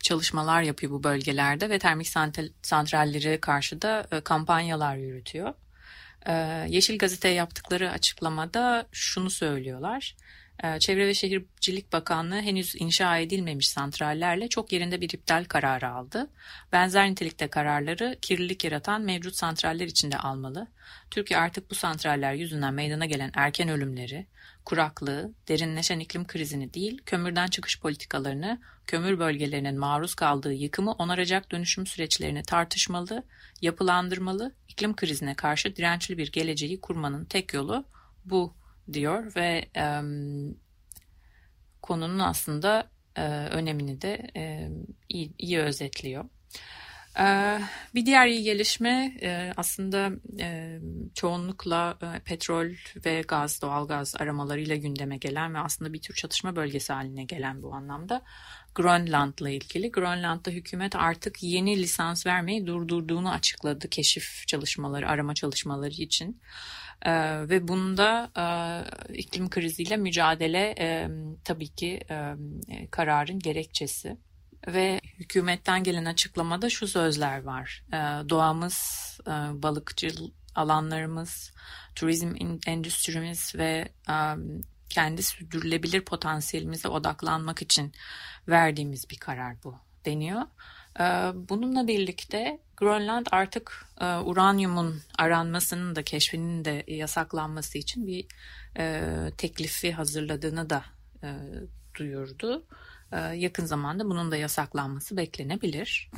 çalışmalar 0.00 0.62
yapıyor 0.62 0.92
bu 0.92 1.02
bölgelerde 1.02 1.70
ve 1.70 1.78
termik 1.78 2.08
santralleri 2.62 3.40
karşı 3.40 3.82
da 3.82 4.06
e, 4.12 4.20
kampanyalar 4.20 4.96
yürütüyor. 4.96 5.54
Yeşil 6.68 6.98
Gazete 6.98 7.28
yaptıkları 7.28 7.90
açıklamada 7.90 8.86
şunu 8.92 9.30
söylüyorlar. 9.30 10.16
Ee, 10.64 10.78
Çevre 10.78 11.06
ve 11.06 11.14
Şehircilik 11.14 11.92
Bakanlığı 11.92 12.40
henüz 12.40 12.74
inşa 12.78 13.18
edilmemiş 13.18 13.68
santrallerle 13.68 14.48
çok 14.48 14.72
yerinde 14.72 15.00
bir 15.00 15.10
iptal 15.10 15.44
kararı 15.44 15.88
aldı. 15.88 16.30
Benzer 16.72 17.10
nitelikte 17.10 17.48
kararları 17.48 18.18
kirlilik 18.22 18.64
yaratan 18.64 19.02
mevcut 19.02 19.36
santraller 19.36 19.86
içinde 19.86 20.18
almalı. 20.18 20.66
Türkiye 21.10 21.40
artık 21.40 21.70
bu 21.70 21.74
santraller 21.74 22.34
yüzünden 22.34 22.74
meydana 22.74 23.06
gelen 23.06 23.30
erken 23.34 23.68
ölümleri, 23.68 24.26
kuraklığı, 24.64 25.32
derinleşen 25.48 25.98
iklim 25.98 26.26
krizini 26.26 26.74
değil, 26.74 27.02
kömürden 27.06 27.46
çıkış 27.46 27.80
politikalarını, 27.80 28.60
kömür 28.86 29.18
bölgelerinin 29.18 29.78
maruz 29.78 30.14
kaldığı 30.14 30.52
yıkımı 30.52 30.92
onaracak 30.92 31.52
dönüşüm 31.52 31.86
süreçlerini 31.86 32.42
tartışmalı, 32.42 33.22
yapılandırmalı, 33.62 34.54
iklim 34.68 34.96
krizine 34.96 35.34
karşı 35.34 35.76
dirençli 35.76 36.18
bir 36.18 36.32
geleceği 36.32 36.80
kurmanın 36.80 37.24
tek 37.24 37.54
yolu 37.54 37.84
bu 38.24 38.54
diyor 38.92 39.32
ve 39.36 39.68
e, 39.76 39.86
konunun 41.82 42.18
aslında 42.18 42.90
e, 43.16 43.22
önemini 43.28 44.02
de 44.02 44.30
e, 44.36 44.70
iyi, 45.08 45.32
iyi 45.38 45.58
özetliyor. 45.58 46.24
Ee, 47.18 47.60
bir 47.94 48.06
diğer 48.06 48.26
iyi 48.26 48.42
gelişme 48.42 49.16
e, 49.22 49.52
aslında 49.56 50.10
e, 50.40 50.78
çoğunlukla 51.14 51.98
e, 52.02 52.18
petrol 52.18 52.70
ve 53.06 53.22
gaz, 53.28 53.62
doğalgaz 53.62 54.14
aramalarıyla 54.18 54.76
gündeme 54.76 55.16
gelen 55.16 55.54
ve 55.54 55.58
aslında 55.58 55.92
bir 55.92 56.02
tür 56.02 56.14
çatışma 56.14 56.56
bölgesi 56.56 56.92
haline 56.92 57.24
gelen 57.24 57.62
bu 57.62 57.74
anlamda 57.74 58.22
Grönland'la 58.76 59.50
ilgili. 59.50 59.90
Grönland'da 59.90 60.50
hükümet 60.50 60.96
artık 60.96 61.42
yeni 61.42 61.76
lisans 61.76 62.26
vermeyi 62.26 62.66
durdurduğunu 62.66 63.30
açıkladı 63.30 63.88
keşif 63.90 64.46
çalışmaları, 64.46 65.08
arama 65.08 65.34
çalışmaları 65.34 65.90
için. 65.90 66.40
ve 67.48 67.68
bunda 67.68 68.30
iklim 69.12 69.50
kriziyle 69.50 69.96
mücadele 69.96 70.74
tabii 71.44 71.68
ki 71.68 72.00
kararın 72.90 73.38
gerekçesi 73.38 74.16
ve 74.66 75.00
hükümetten 75.18 75.82
gelen 75.82 76.04
açıklamada 76.04 76.70
şu 76.70 76.88
sözler 76.88 77.42
var. 77.42 77.84
E, 77.88 78.28
doğamız, 78.28 79.10
e, 79.26 79.30
balıkçı 79.62 80.08
alanlarımız, 80.54 81.52
turizm 81.94 82.34
endüstrimiz 82.66 83.54
ve 83.54 83.88
e, 84.08 84.16
kendi 84.88 85.22
sürdürülebilir 85.22 86.00
potansiyelimize 86.00 86.88
odaklanmak 86.88 87.62
için 87.62 87.92
verdiğimiz 88.48 89.10
bir 89.10 89.16
karar 89.16 89.56
bu 89.64 89.74
deniyor. 90.04 90.42
E, 91.00 91.04
bununla 91.48 91.86
birlikte 91.86 92.58
Grönland 92.76 93.26
artık 93.30 93.86
e, 94.00 94.16
uranyumun 94.16 95.00
aranmasının 95.18 95.96
da 95.96 96.02
keşfinin 96.02 96.64
de 96.64 96.84
yasaklanması 96.88 97.78
için 97.78 98.06
bir 98.06 98.26
e, 98.78 99.12
teklifi 99.38 99.92
hazırladığını 99.92 100.70
da 100.70 100.84
e, 101.22 101.28
duyurdu. 101.98 102.66
Ee, 103.12 103.18
yakın 103.18 103.64
zamanda 103.64 104.04
bunun 104.04 104.30
da 104.30 104.36
yasaklanması 104.36 105.16
beklenebilir. 105.16 106.10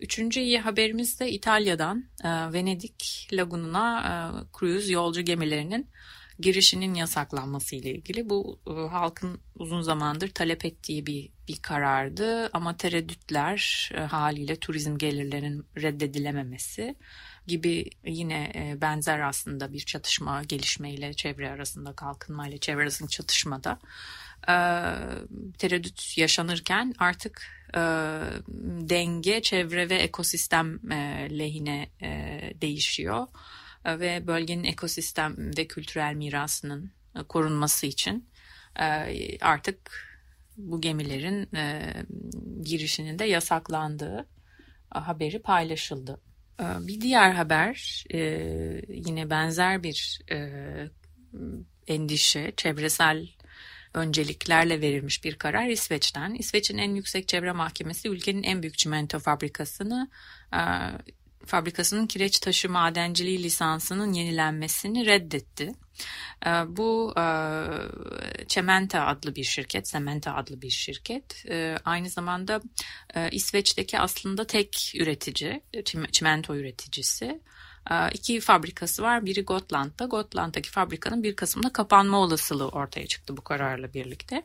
Üçüncü 0.00 0.40
iyi 0.40 0.60
haberimiz 0.60 1.20
de 1.20 1.30
İtalya'dan 1.30 2.04
Venedik 2.24 3.28
lagununa 3.32 4.44
cruise 4.58 4.92
yolcu 4.92 5.20
gemilerinin 5.20 5.90
girişinin 6.42 6.94
yasaklanması 6.94 7.76
ile 7.76 7.90
ilgili. 7.90 8.30
Bu 8.30 8.60
e, 8.66 8.70
halkın 8.70 9.40
uzun 9.58 9.80
zamandır 9.80 10.28
talep 10.28 10.64
ettiği 10.64 11.06
bir, 11.06 11.30
bir 11.48 11.62
karardı 11.62 12.50
ama 12.52 12.76
tereddütler 12.76 13.90
haliyle 14.10 14.56
turizm 14.56 14.98
gelirlerinin 14.98 15.66
reddedilememesi 15.76 16.96
gibi 17.46 17.90
yine 18.04 18.52
benzer 18.80 19.20
aslında 19.20 19.72
bir 19.72 19.80
çatışma 19.80 20.42
gelişmeyle 20.42 21.14
çevre 21.14 21.50
arasında 21.50 21.92
kalkınma 21.92 22.48
ile 22.48 22.58
çevre 22.58 22.82
arasında 22.82 23.08
çatışmada 23.08 23.78
e, 24.48 24.56
tereddüt 25.58 26.18
yaşanırken 26.18 26.94
artık 26.98 27.46
e, 27.74 27.80
denge 28.88 29.42
çevre 29.42 29.90
ve 29.90 29.94
ekosistem 29.94 30.92
e, 30.92 31.28
lehine 31.38 31.88
e, 32.02 32.40
değişiyor 32.60 33.22
e, 33.22 33.61
ve 33.86 34.26
bölgenin 34.26 34.64
ekosistem 34.64 35.36
ve 35.58 35.66
kültürel 35.66 36.14
mirasının 36.14 36.92
e, 37.16 37.22
korunması 37.22 37.86
için 37.86 38.28
e, 38.80 39.38
artık 39.40 40.08
bu 40.56 40.80
gemilerin 40.80 41.56
e, 41.56 41.94
girişinin 42.62 43.18
de 43.18 43.24
yasaklandığı 43.24 44.28
haberi 44.90 45.42
paylaşıldı. 45.42 46.20
Bir 46.60 47.00
diğer 47.00 47.32
haber 47.32 48.04
yine 48.88 49.30
benzer 49.30 49.82
bir 49.82 50.20
endişe, 51.86 52.52
çevresel 52.56 53.28
önceliklerle 53.94 54.80
verilmiş 54.80 55.24
bir 55.24 55.34
karar 55.34 55.68
İsveç'ten. 55.68 56.34
İsveç'in 56.34 56.78
en 56.78 56.94
yüksek 56.94 57.28
çevre 57.28 57.52
mahkemesi 57.52 58.08
ülkenin 58.08 58.42
en 58.42 58.62
büyük 58.62 58.78
çimento 58.78 59.18
fabrikasını 59.18 60.10
fabrikasının 61.46 62.06
kireç 62.06 62.38
taşı 62.38 62.70
madenciliği 62.70 63.42
lisansının 63.42 64.12
yenilenmesini 64.12 65.06
reddetti. 65.06 65.72
E, 66.46 66.50
bu 66.50 67.14
e, 67.18 67.24
Cementa 68.48 69.06
adlı 69.06 69.34
bir 69.34 69.44
şirket, 69.44 69.86
Cementa 69.86 70.34
adlı 70.34 70.62
bir 70.62 70.70
şirket. 70.70 71.44
Aynı 71.84 72.08
zamanda 72.08 72.62
İsveç'teki 73.32 73.98
aslında 73.98 74.46
tek 74.46 74.92
üretici, 75.00 75.62
çimento 76.12 76.56
üreticisi. 76.56 77.40
Ee, 77.90 78.10
iki 78.14 78.40
fabrikası 78.40 79.02
var. 79.02 79.26
Biri 79.26 79.42
Gotland'da. 79.42 80.04
Gotland'daki 80.04 80.70
fabrikanın 80.70 81.22
bir 81.22 81.36
Kasım'da 81.36 81.72
kapanma 81.72 82.18
olasılığı 82.18 82.68
ortaya 82.68 83.06
çıktı 83.06 83.36
bu 83.36 83.44
kararla 83.44 83.94
birlikte. 83.94 84.42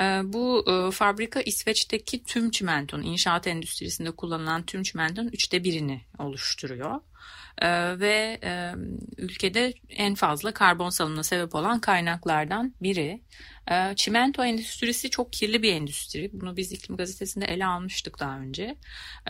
Ee, 0.00 0.20
bu 0.24 0.64
e, 0.68 0.90
fabrika 0.90 1.40
İsveç'teki 1.40 2.24
tüm 2.24 2.50
çimentonun, 2.50 3.02
inşaat 3.02 3.46
endüstrisinde 3.46 4.10
kullanılan 4.10 4.66
tüm 4.66 4.82
çimentonun 4.82 5.28
üçte 5.28 5.64
birini 5.64 6.02
oluşturuyor. 6.18 7.00
Ee, 7.62 8.00
ve 8.00 8.38
e, 8.44 8.72
ülkede 9.18 9.74
en 9.88 10.14
fazla 10.14 10.52
karbon 10.52 10.90
salımına 10.90 11.22
sebep 11.22 11.54
olan 11.54 11.80
kaynaklardan 11.80 12.74
biri. 12.82 13.22
Ee, 13.70 13.92
çimento 13.96 14.44
endüstrisi 14.44 15.10
çok 15.10 15.32
kirli 15.32 15.62
bir 15.62 15.72
endüstri. 15.72 16.30
Bunu 16.32 16.56
biz 16.56 16.72
iklim 16.72 16.96
gazetesinde 16.96 17.44
ele 17.44 17.66
almıştık 17.66 18.20
daha 18.20 18.38
önce. 18.38 18.76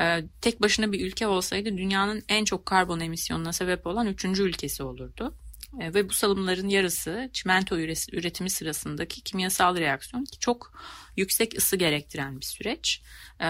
Ee, 0.01 0.25
tek 0.41 0.63
başına 0.63 0.93
bir 0.93 1.07
ülke 1.07 1.27
olsaydı 1.27 1.77
dünyanın 1.77 2.23
en 2.29 2.45
çok 2.45 2.67
karbon 2.67 3.01
emisyonuna 3.01 3.53
sebep 3.53 3.87
olan 3.87 4.07
üçüncü 4.07 4.43
ülkesi 4.43 4.83
olurdu. 4.83 5.35
E, 5.81 5.95
ve 5.95 6.09
bu 6.09 6.13
salımların 6.13 6.69
yarısı 6.69 7.31
çimento 7.33 7.79
üretimi 8.13 8.51
sırasındaki 8.51 9.21
kimyasal 9.21 9.77
reaksiyon 9.77 10.25
ki 10.25 10.39
çok 10.39 10.73
yüksek 11.17 11.59
ısı 11.59 11.77
gerektiren 11.77 12.41
bir 12.41 12.45
süreç 12.45 13.03
e, 13.41 13.49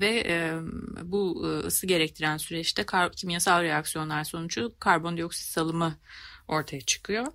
ve 0.00 0.24
e, 0.26 0.54
bu 1.02 1.42
ısı 1.66 1.86
gerektiren 1.86 2.36
süreçte 2.36 2.86
kimyasal 3.16 3.62
reaksiyonlar 3.62 4.24
sonucu 4.24 4.74
karbondioksit 4.78 5.48
salımı 5.48 5.98
ortaya 6.48 6.80
çıkıyor. 6.80 7.26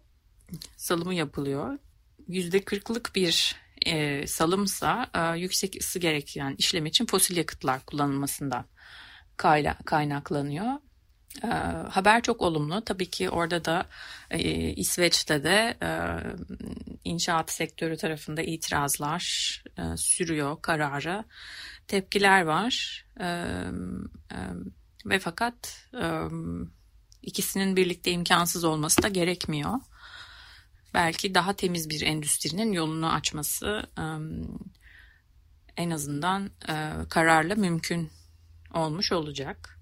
Salımı 0.77 1.13
yapılıyor. 1.13 1.77
Yüzde 2.27 2.61
kırklık 2.61 3.15
bir 3.15 3.55
e, 3.85 4.27
salımsa 4.27 5.11
yüksek 5.37 5.75
ısı 5.79 5.99
gerektiren 5.99 6.55
işlem 6.57 6.85
için 6.85 7.05
fosil 7.05 7.37
yakıtlar 7.37 7.85
kullanılmasından 7.85 8.65
kaynaklanıyor. 9.85 10.88
E, 11.43 11.47
haber 11.89 12.21
çok 12.21 12.41
olumlu. 12.41 12.81
Tabii 12.85 13.09
ki 13.09 13.29
orada 13.29 13.65
da 13.65 13.85
e, 14.31 14.39
İsveç'te 14.69 15.43
de 15.43 15.77
e, 15.83 15.89
inşaat 17.03 17.51
sektörü 17.51 17.97
tarafında 17.97 18.41
itirazlar 18.41 19.23
e, 19.77 19.97
sürüyor 19.97 20.61
karara. 20.61 21.25
Tepkiler 21.87 22.41
var. 22.41 23.05
E, 23.19 23.25
e, 23.25 24.37
ve 25.05 25.19
fakat 25.19 25.87
e, 25.93 26.05
ikisinin 27.21 27.75
birlikte 27.75 28.11
imkansız 28.11 28.63
olması 28.63 29.03
da 29.03 29.07
gerekmiyor. 29.07 29.73
Belki 30.93 31.35
daha 31.35 31.53
temiz 31.53 31.89
bir 31.89 32.01
endüstrinin 32.01 32.71
yolunu 32.71 33.13
açması 33.13 33.87
e, 33.97 34.03
en 35.77 35.89
azından 35.89 36.51
e, 36.69 36.93
kararla 37.09 37.55
mümkün 37.55 38.11
olmuş 38.73 39.11
olacak. 39.11 39.78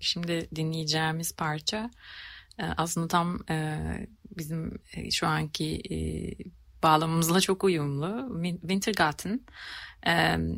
Şimdi 0.00 0.48
dinleyeceğimiz 0.54 1.36
parça 1.36 1.90
e, 2.58 2.64
aslında 2.76 3.08
tam 3.08 3.38
e, 3.50 3.78
bizim 4.38 4.78
e, 4.94 5.10
şu 5.10 5.26
anki 5.26 5.82
bağlamamızla 6.82 7.40
çok 7.40 7.64
uyumlu. 7.64 8.42
Wintergarten 8.60 9.40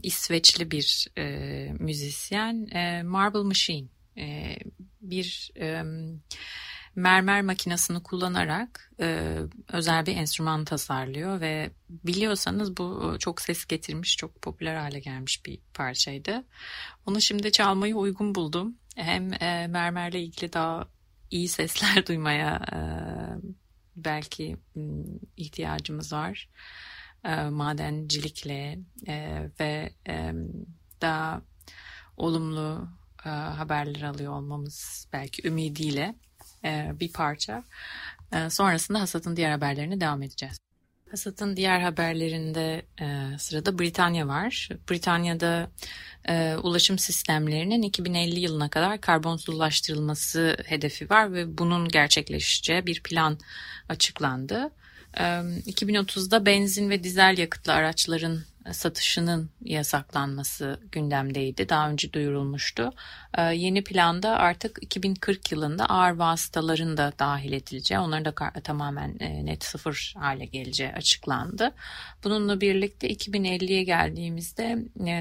İsveçli 0.02 0.70
bir 0.70 1.08
müzisyen. 1.80 2.68
Marble 3.06 3.42
Machine 3.42 3.88
bir 5.00 5.52
mermer 6.94 7.42
makinesini 7.42 8.02
kullanarak 8.02 8.92
özel 9.72 10.06
bir 10.06 10.16
enstrüman 10.16 10.64
tasarlıyor 10.64 11.40
ve 11.40 11.70
biliyorsanız 11.90 12.76
bu 12.76 13.16
çok 13.18 13.40
ses 13.40 13.64
getirmiş, 13.64 14.16
çok 14.16 14.42
popüler 14.42 14.74
hale 14.74 15.00
gelmiş 15.00 15.46
bir 15.46 15.58
parçaydı. 15.74 16.44
Onu 17.06 17.22
şimdi 17.22 17.52
çalmayı 17.52 17.96
uygun 17.96 18.34
buldum. 18.34 18.76
Hem 18.96 19.32
e, 19.32 19.66
mermerle 19.66 20.22
ilgili 20.22 20.52
daha 20.52 20.88
iyi 21.30 21.48
sesler 21.48 22.06
duymaya 22.08 22.60
e, 22.72 22.78
belki 23.96 24.56
ihtiyacımız 25.36 26.12
var. 26.12 26.48
E, 27.24 27.36
madencilikle 27.36 28.78
e, 29.06 29.48
ve 29.60 29.92
e, 30.08 30.32
daha 31.00 31.42
olumlu 32.16 32.88
e, 33.24 33.28
haberler 33.28 34.02
alıyor 34.02 34.32
olmamız 34.32 35.08
belki 35.12 35.48
ümidiyle 35.48 36.14
e, 36.64 36.92
bir 37.00 37.12
parça. 37.12 37.64
E, 38.32 38.50
sonrasında 38.50 39.00
Hasat'ın 39.00 39.36
diğer 39.36 39.50
haberlerine 39.50 40.00
devam 40.00 40.22
edeceğiz. 40.22 40.71
Hasat'ın 41.12 41.56
diğer 41.56 41.80
haberlerinde 41.80 42.82
e, 43.00 43.38
sırada 43.38 43.78
Britanya 43.78 44.28
var. 44.28 44.68
Britanya'da 44.90 45.70
e, 46.28 46.56
ulaşım 46.56 46.98
sistemlerinin 46.98 47.82
2050 47.82 48.40
yılına 48.40 48.70
kadar 48.70 49.00
karbonsuzlaştırılması 49.00 50.56
hedefi 50.64 51.10
var 51.10 51.32
ve 51.32 51.58
bunun 51.58 51.88
gerçekleşeceği 51.88 52.86
bir 52.86 53.02
plan 53.02 53.38
açıklandı. 53.88 54.70
2030'da 55.16 56.46
benzin 56.46 56.90
ve 56.90 57.04
dizel 57.04 57.38
yakıtlı 57.38 57.72
araçların 57.72 58.40
satışının 58.72 59.50
yasaklanması 59.64 60.80
gündemdeydi. 60.92 61.68
Daha 61.68 61.90
önce 61.90 62.12
duyurulmuştu. 62.12 62.92
Yeni 63.38 63.84
planda 63.84 64.36
artık 64.36 64.78
2040 64.80 65.52
yılında 65.52 65.86
ağır 65.86 66.12
vasıtaların 66.12 66.96
da 66.96 67.12
dahil 67.18 67.52
edileceği, 67.52 68.00
onların 68.00 68.24
da 68.24 68.60
tamamen 68.60 69.18
net 69.20 69.64
sıfır 69.64 70.14
hale 70.18 70.44
geleceği 70.44 70.92
açıklandı. 70.92 71.72
Bununla 72.24 72.60
birlikte 72.60 73.08
2050'ye 73.08 73.82
geldiğimizde 73.82 74.78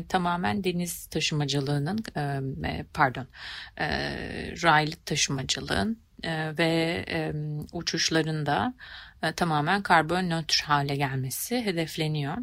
tamamen 0.10 0.64
deniz 0.64 1.06
taşımacılığının, 1.06 2.04
pardon, 2.94 3.28
raylı 4.64 4.96
taşımacılığın 5.06 6.00
ve 6.58 7.06
uçuşların 7.74 8.46
da 8.46 8.74
e, 9.24 9.32
tamamen 9.32 9.82
karbon 9.82 10.30
nötr 10.30 10.64
hale 10.64 10.96
gelmesi 10.96 11.66
hedefleniyor. 11.66 12.38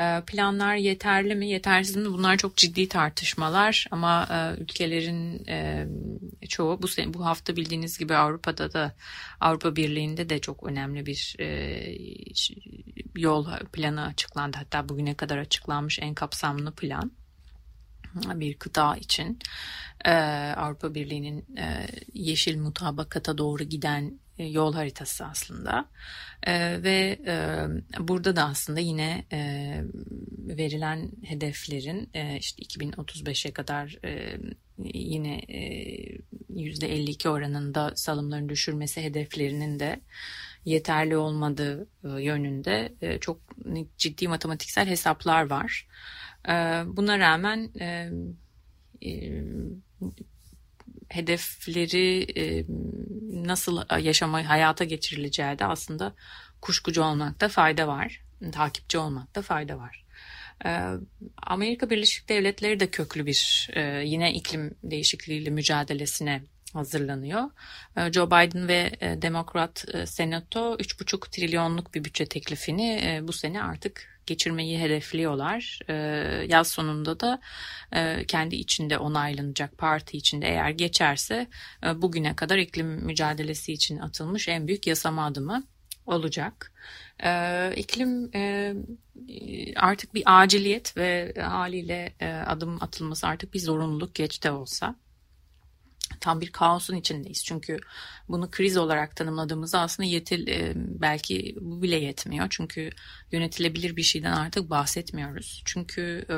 E, 0.00 0.22
planlar 0.26 0.76
yeterli 0.76 1.34
mi, 1.34 1.48
yetersiz 1.48 1.96
mi? 1.96 2.04
Bunlar 2.04 2.36
çok 2.36 2.56
ciddi 2.56 2.88
tartışmalar 2.88 3.86
ama 3.90 4.28
e, 4.30 4.62
ülkelerin 4.62 5.46
çoğu 6.48 6.82
bu 6.82 6.86
bu 7.14 7.24
hafta 7.26 7.56
bildiğiniz 7.56 7.98
gibi 7.98 8.14
Avrupa'da 8.14 8.72
da 8.72 8.94
Avrupa 9.40 9.76
Birliği'nde 9.76 10.28
de 10.28 10.38
çok 10.38 10.62
önemli 10.62 11.06
bir 11.06 11.36
yol 13.16 13.46
planı 13.72 14.04
açıklandı. 14.06 14.56
Hatta 14.56 14.88
bugüne 14.88 15.14
kadar 15.14 15.38
açıklanmış 15.38 15.98
en 16.02 16.14
kapsamlı 16.14 16.72
plan 16.72 17.12
bir 18.14 18.54
kıta 18.54 18.96
için 18.96 19.38
Avrupa 20.56 20.94
Birliği'nin 20.94 21.46
yeşil 22.14 22.58
mutabakata 22.58 23.38
doğru 23.38 23.64
giden 23.64 24.04
e, 24.04 24.31
yol 24.44 24.74
haritası 24.74 25.26
aslında 25.26 25.88
e, 26.42 26.82
ve 26.82 27.18
e, 27.26 27.66
burada 27.98 28.36
da 28.36 28.44
aslında 28.44 28.80
yine 28.80 29.24
e, 29.32 29.80
verilen 30.38 31.10
hedeflerin 31.24 32.10
e, 32.14 32.38
işte 32.38 32.62
2035'e 32.62 33.52
kadar 33.52 33.98
e, 34.04 34.38
yine 34.84 35.42
yüzde 36.48 36.94
52 36.94 37.28
oranında 37.28 37.92
salımların 37.96 38.48
düşürmesi 38.48 39.02
hedeflerinin 39.02 39.80
de 39.80 40.00
yeterli 40.64 41.16
olmadığı 41.16 41.88
e, 42.04 42.08
yönünde 42.22 42.92
e, 43.00 43.18
çok 43.18 43.40
ciddi 43.98 44.28
matematiksel 44.28 44.86
hesaplar 44.86 45.50
var. 45.50 45.88
E, 46.48 46.52
buna 46.86 47.18
rağmen 47.18 47.70
e, 47.80 48.10
e, 49.02 49.42
hedefleri 51.12 52.26
e, 52.36 52.64
nasıl 53.46 53.82
yaşama 54.00 54.48
hayata 54.48 54.84
geçirileceği 54.84 55.58
de 55.58 55.64
aslında 55.64 56.14
kuşkucu 56.60 57.02
olmakta 57.02 57.48
fayda 57.48 57.88
var. 57.88 58.20
Takipçi 58.52 58.98
olmakta 58.98 59.42
fayda 59.42 59.78
var. 59.78 60.04
Amerika 61.42 61.90
Birleşik 61.90 62.28
Devletleri 62.28 62.80
de 62.80 62.90
köklü 62.90 63.26
bir 63.26 63.70
yine 64.04 64.34
iklim 64.34 64.74
değişikliğiyle 64.82 65.50
mücadelesine 65.50 66.42
hazırlanıyor. 66.72 67.42
Joe 68.12 68.26
Biden 68.26 68.68
ve 68.68 68.90
Demokrat 69.22 69.84
Senato 70.06 70.74
3,5 70.74 71.30
trilyonluk 71.30 71.94
bir 71.94 72.04
bütçe 72.04 72.26
teklifini 72.26 73.20
bu 73.22 73.32
sene 73.32 73.62
artık 73.62 74.11
geçirmeyi 74.26 74.80
hedefliyorlar. 74.80 75.80
E, 75.88 75.94
yaz 76.48 76.68
sonunda 76.68 77.20
da 77.20 77.40
e, 77.92 78.24
kendi 78.26 78.56
içinde 78.56 78.98
onaylanacak 78.98 79.78
parti 79.78 80.16
içinde 80.16 80.48
eğer 80.48 80.70
geçerse 80.70 81.46
e, 81.86 82.02
bugüne 82.02 82.36
kadar 82.36 82.58
iklim 82.58 82.86
mücadelesi 82.86 83.72
için 83.72 83.98
atılmış 83.98 84.48
en 84.48 84.68
büyük 84.68 84.86
yasama 84.86 85.26
adımı 85.26 85.64
olacak. 86.06 86.72
E, 87.24 87.72
iklim 87.76 88.30
e, 88.34 88.74
artık 89.76 90.14
bir 90.14 90.22
aciliyet 90.26 90.96
ve 90.96 91.34
haliyle 91.40 92.14
e, 92.20 92.32
adım 92.32 92.82
atılması 92.82 93.26
artık 93.26 93.54
bir 93.54 93.60
zorunluluk 93.60 94.14
geç 94.14 94.42
de 94.44 94.50
olsa 94.50 94.94
tam 96.22 96.40
bir 96.40 96.52
kaosun 96.52 96.96
içindeyiz. 96.96 97.44
Çünkü 97.44 97.78
bunu 98.28 98.50
kriz 98.50 98.76
olarak 98.76 99.16
tanımladığımızda 99.16 99.80
aslında 99.80 100.08
yetil 100.08 100.46
e, 100.46 100.72
belki 100.76 101.56
bu 101.60 101.82
bile 101.82 101.96
yetmiyor. 101.96 102.46
Çünkü 102.50 102.90
yönetilebilir 103.32 103.96
bir 103.96 104.02
şeyden 104.02 104.32
artık 104.32 104.70
bahsetmiyoruz. 104.70 105.62
Çünkü 105.64 106.24
e, 106.28 106.36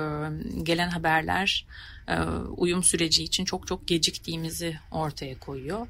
gelen 0.63 0.89
haberler 0.89 1.67
e, 2.09 2.19
uyum 2.57 2.83
süreci 2.83 3.25
için 3.25 3.45
çok 3.45 3.67
çok 3.67 3.89
geciktiğimizi 3.89 4.79
ortaya 4.91 5.39
koyuyor. 5.39 5.87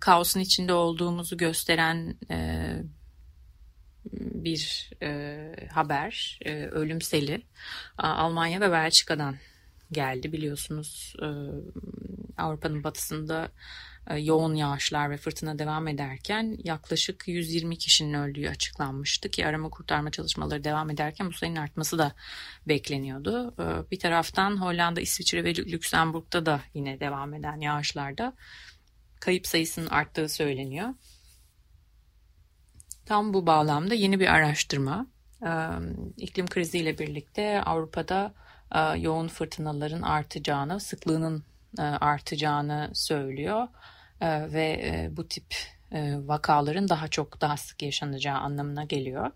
Kaosun 0.00 0.40
içinde 0.40 0.72
olduğumuzu 0.72 1.36
gösteren 1.36 2.16
bir 4.14 4.90
haber 5.72 6.38
ölümseli 6.72 7.42
Almanya 7.98 8.60
ve 8.60 8.70
Belçika'dan 8.70 9.36
geldi 9.92 10.32
biliyorsunuz 10.32 11.16
Avrupa'nın 12.40 12.84
batısında 12.84 13.52
e, 14.10 14.18
yoğun 14.18 14.54
yağışlar 14.54 15.10
ve 15.10 15.16
fırtına 15.16 15.58
devam 15.58 15.88
ederken 15.88 16.58
yaklaşık 16.64 17.28
120 17.28 17.78
kişinin 17.78 18.14
öldüğü 18.14 18.48
açıklanmıştı 18.48 19.30
ki 19.30 19.46
arama 19.46 19.70
kurtarma 19.70 20.10
çalışmaları 20.10 20.64
devam 20.64 20.90
ederken 20.90 21.26
bu 21.26 21.32
sayının 21.32 21.60
artması 21.60 21.98
da 21.98 22.12
bekleniyordu. 22.68 23.54
E, 23.58 23.90
bir 23.90 23.98
taraftan 23.98 24.56
Hollanda, 24.56 25.00
İsviçre 25.00 25.44
ve 25.44 25.54
Lüksemburg'da 25.54 26.46
da 26.46 26.60
yine 26.74 27.00
devam 27.00 27.34
eden 27.34 27.60
yağışlarda 27.60 28.32
kayıp 29.20 29.46
sayısının 29.46 29.88
arttığı 29.88 30.28
söyleniyor. 30.28 30.88
Tam 33.06 33.34
bu 33.34 33.46
bağlamda 33.46 33.94
yeni 33.94 34.20
bir 34.20 34.26
araştırma 34.26 35.06
e, 35.42 35.50
iklim 36.16 36.46
kriziyle 36.46 36.98
birlikte 36.98 37.62
Avrupa'da 37.62 38.34
yoğun 38.98 39.28
fırtınaların 39.28 40.02
artacağını, 40.02 40.80
sıklığının 40.80 41.44
e, 41.78 41.82
artacağını 41.82 42.90
söylüyor 42.94 43.68
e, 44.20 44.52
ve 44.52 44.80
e, 44.84 45.16
bu 45.16 45.28
tip 45.28 45.54
vakaların 46.26 46.88
daha 46.88 47.08
çok 47.08 47.40
daha 47.40 47.56
sık 47.56 47.82
yaşanacağı 47.82 48.38
anlamına 48.38 48.84
geliyor. 48.84 49.30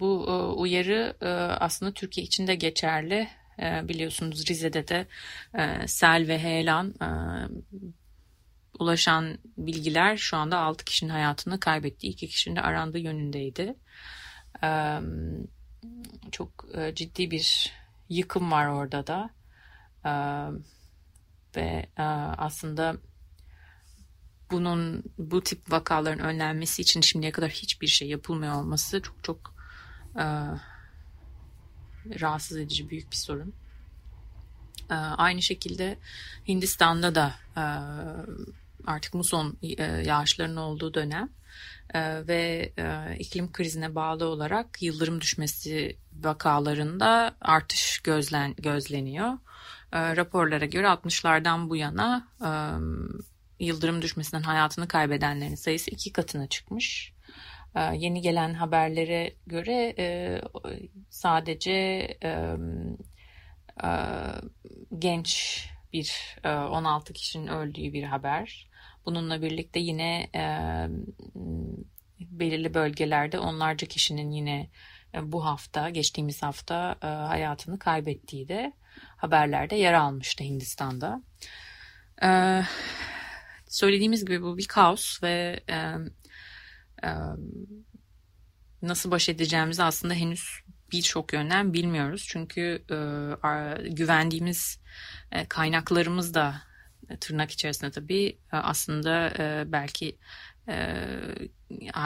Bu 0.00 0.26
uyarı 0.56 1.16
aslında 1.60 1.92
Türkiye 1.92 2.26
için 2.26 2.46
de 2.46 2.54
geçerli. 2.54 3.28
Biliyorsunuz 3.58 4.48
Rize'de 4.48 4.88
de 4.88 5.06
sel 5.86 6.28
ve 6.28 6.38
heyelan 6.38 6.94
ulaşan 8.78 9.38
bilgiler 9.56 10.16
şu 10.16 10.36
anda 10.36 10.58
6 10.58 10.84
kişinin 10.84 11.10
hayatını 11.10 11.60
kaybetti. 11.60 12.06
2 12.06 12.28
kişinin 12.28 12.56
de 12.56 12.60
arandığı 12.60 12.98
yönündeydi. 12.98 13.74
Çok 16.32 16.66
ciddi 16.94 17.30
bir 17.30 17.72
yıkım 18.08 18.50
var 18.50 18.66
orada 18.66 19.06
da 19.06 19.30
ve 21.56 21.88
aslında 22.38 22.96
bunun 24.50 25.04
bu 25.18 25.42
tip 25.42 25.72
vakaların 25.72 26.24
önlenmesi 26.24 26.82
için 26.82 27.00
şimdiye 27.00 27.32
kadar 27.32 27.50
hiçbir 27.50 27.86
şey 27.86 28.08
yapılmıyor 28.08 28.54
olması 28.54 29.02
çok 29.02 29.24
çok 29.24 29.54
rahatsız 32.20 32.56
edici 32.56 32.90
büyük 32.90 33.10
bir 33.10 33.16
sorun. 33.16 33.54
Aynı 35.16 35.42
şekilde 35.42 35.98
Hindistan'da 36.48 37.14
da 37.14 37.34
artık 38.86 39.14
muson 39.14 39.58
yağışların 40.04 40.56
olduğu 40.56 40.94
dönem 40.94 41.28
ve 42.28 42.72
iklim 43.18 43.52
krizine 43.52 43.94
bağlı 43.94 44.24
olarak 44.24 44.82
yıldırım 44.82 45.20
düşmesi 45.20 45.96
vakalarında 46.24 47.36
artış 47.40 47.98
gözlen 47.98 48.54
gözleniyor. 48.54 49.38
E, 49.92 50.16
raporlara 50.16 50.64
göre 50.64 50.86
60'lardan 50.86 51.68
bu 51.68 51.76
yana 51.76 52.28
e, 52.40 52.50
yıldırım 53.64 54.02
düşmesinden 54.02 54.42
hayatını 54.42 54.88
kaybedenlerin 54.88 55.54
sayısı 55.54 55.90
iki 55.90 56.12
katına 56.12 56.46
çıkmış. 56.46 57.12
E, 57.74 57.80
yeni 57.80 58.20
gelen 58.20 58.54
haberlere 58.54 59.34
göre 59.46 59.94
e, 59.98 60.40
sadece 61.10 61.72
e, 62.22 62.56
e, 63.84 63.90
genç 64.98 65.58
bir 65.92 66.36
e, 66.44 66.48
16 66.48 67.12
kişinin 67.12 67.46
öldüğü 67.46 67.92
bir 67.92 68.04
haber. 68.04 68.71
Bununla 69.06 69.42
birlikte 69.42 69.80
yine 69.80 70.30
e, 70.34 70.44
belirli 72.20 72.74
bölgelerde 72.74 73.38
onlarca 73.38 73.86
kişinin 73.86 74.30
yine 74.30 74.70
e, 75.14 75.32
bu 75.32 75.44
hafta, 75.44 75.90
geçtiğimiz 75.90 76.42
hafta 76.42 76.96
e, 77.02 77.06
hayatını 77.06 77.78
kaybettiği 77.78 78.48
de 78.48 78.72
haberlerde 79.16 79.76
yer 79.76 79.92
almıştı 79.92 80.44
Hindistan'da. 80.44 81.22
Ee, 82.22 82.62
söylediğimiz 83.68 84.24
gibi 84.24 84.42
bu 84.42 84.58
bir 84.58 84.66
kaos 84.66 85.22
ve 85.22 85.60
e, 85.68 85.76
e, 87.06 87.10
nasıl 88.82 89.10
baş 89.10 89.28
edeceğimizi 89.28 89.82
aslında 89.82 90.14
henüz 90.14 90.60
birçok 90.92 91.32
yönden 91.32 91.72
bilmiyoruz. 91.72 92.26
Çünkü 92.28 92.84
e, 92.90 92.96
güvendiğimiz 93.90 94.80
e, 95.32 95.46
kaynaklarımız 95.46 96.34
da 96.34 96.54
e, 96.54 96.71
tırnak 97.20 97.50
içerisinde 97.50 97.90
tabii 97.90 98.38
e, 98.52 98.56
aslında 98.56 99.30
e, 99.38 99.72
belki 99.72 100.16
e, 100.68 100.96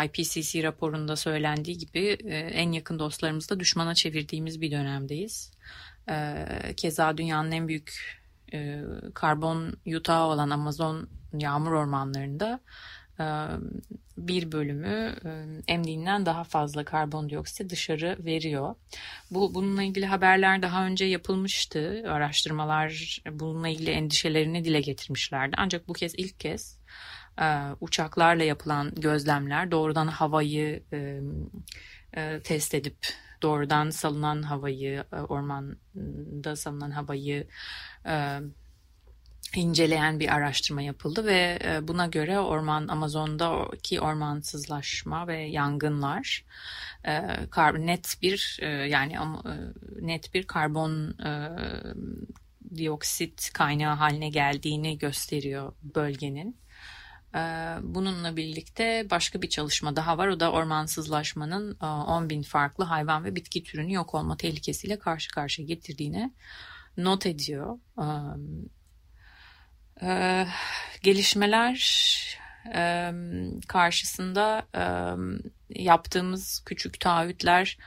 IPCC 0.04 0.62
raporunda 0.62 1.16
söylendiği 1.16 1.78
gibi 1.78 2.18
e, 2.24 2.36
en 2.36 2.72
yakın 2.72 2.98
dostlarımızı 2.98 3.60
düşmana 3.60 3.94
çevirdiğimiz 3.94 4.60
bir 4.60 4.70
dönemdeyiz. 4.70 5.52
E, 6.08 6.46
keza 6.76 7.18
dünyanın 7.18 7.52
en 7.52 7.68
büyük 7.68 8.20
e, 8.52 8.82
karbon 9.14 9.76
yutağı 9.84 10.26
olan 10.26 10.50
Amazon 10.50 11.08
yağmur 11.38 11.72
ormanlarında 11.72 12.60
e, 12.60 12.60
bir 14.16 14.52
bölümü 14.52 15.14
emdiğinden 15.68 16.26
daha 16.26 16.44
fazla 16.44 16.84
karbondioksit 16.84 17.70
dışarı 17.70 18.16
veriyor. 18.24 18.74
Bu 19.30 19.54
bununla 19.54 19.82
ilgili 19.82 20.06
haberler 20.06 20.62
daha 20.62 20.86
önce 20.86 21.04
yapılmıştı. 21.04 22.04
Araştırmalar 22.08 23.20
bununla 23.30 23.68
ilgili 23.68 23.90
endişelerini 23.90 24.64
dile 24.64 24.80
getirmişlerdi. 24.80 25.56
Ancak 25.58 25.88
bu 25.88 25.92
kez 25.92 26.14
ilk 26.16 26.40
kez 26.40 26.78
uçaklarla 27.80 28.44
yapılan 28.44 28.94
gözlemler 28.94 29.70
doğrudan 29.70 30.06
havayı 30.06 30.82
test 32.44 32.74
edip 32.74 32.98
doğrudan 33.42 33.90
salınan 33.90 34.42
havayı 34.42 35.04
ormanda 35.28 36.56
salınan 36.56 36.90
havayı 36.90 37.46
inceleyen 39.56 40.20
bir 40.20 40.34
araştırma 40.34 40.82
yapıldı 40.82 41.24
ve 41.24 41.58
e, 41.64 41.88
buna 41.88 42.06
göre 42.06 42.38
orman 42.38 42.88
Amazon'daki 42.88 44.00
ormansızlaşma 44.00 45.28
ve 45.28 45.38
yangınlar 45.38 46.44
e, 47.04 47.22
net 47.86 48.16
bir 48.22 48.58
e, 48.62 48.66
yani 48.68 49.16
net 50.00 50.34
bir 50.34 50.46
karbon 50.46 51.14
dioksit 52.76 53.52
kaynağı 53.52 53.94
haline 53.94 54.28
geldiğini 54.28 54.98
gösteriyor 54.98 55.72
bölgenin. 55.94 56.56
Bununla 57.82 58.36
birlikte 58.36 59.06
başka 59.10 59.42
bir 59.42 59.48
çalışma 59.48 59.96
daha 59.96 60.18
var. 60.18 60.28
O 60.28 60.40
da 60.40 60.52
ormansızlaşmanın 60.52 61.74
10 61.80 62.30
bin 62.30 62.42
farklı 62.42 62.84
hayvan 62.84 63.24
ve 63.24 63.36
bitki 63.36 63.62
türünü 63.62 63.92
yok 63.92 64.14
olma 64.14 64.36
tehlikesiyle 64.36 64.98
karşı 64.98 65.30
karşıya 65.30 65.66
getirdiğini 65.66 66.32
not 66.96 67.26
ediyor. 67.26 67.78
Ee, 70.02 70.46
gelişmeler 71.02 71.78
e, 72.74 73.12
karşısında 73.68 74.66
e, 74.74 74.84
yaptığımız 75.82 76.62
küçük 76.66 77.00
taahhütler 77.00 77.78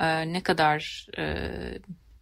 e, 0.00 0.32
ne 0.32 0.42
kadar 0.42 1.06
e, 1.18 1.50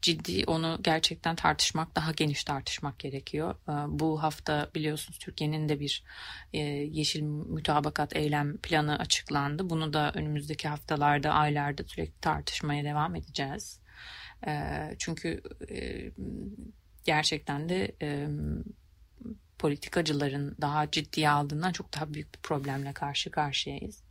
ciddi 0.02 0.44
onu 0.46 0.78
gerçekten 0.82 1.36
tartışmak 1.36 1.96
daha 1.96 2.12
geniş 2.12 2.44
tartışmak 2.44 2.98
gerekiyor. 2.98 3.54
E, 3.68 3.98
bu 3.98 4.22
hafta 4.22 4.70
biliyorsunuz 4.74 5.18
Türkiye'nin 5.18 5.68
de 5.68 5.80
bir 5.80 6.04
e, 6.52 6.58
yeşil 6.58 7.22
mütabakat 7.22 8.16
eylem 8.16 8.58
planı 8.58 8.98
açıklandı. 8.98 9.70
Bunu 9.70 9.92
da 9.92 10.12
önümüzdeki 10.14 10.68
haftalarda 10.68 11.32
aylarda 11.32 11.84
sürekli 11.84 12.20
tartışmaya 12.20 12.84
devam 12.84 13.16
edeceğiz. 13.16 13.80
E, 14.46 14.52
çünkü 14.98 15.42
e, 15.70 16.10
gerçekten 17.04 17.68
de 17.68 17.96
e, 18.02 18.28
politikacıların 19.62 20.56
daha 20.60 20.90
ciddiye 20.90 21.30
aldığından 21.30 21.72
çok 21.72 21.94
daha 21.94 22.14
büyük 22.14 22.34
bir 22.34 22.40
problemle 22.40 22.92
karşı 22.92 23.30
karşıyayız. 23.30 24.02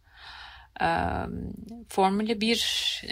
Formula 1.89 2.41
1 2.41 3.03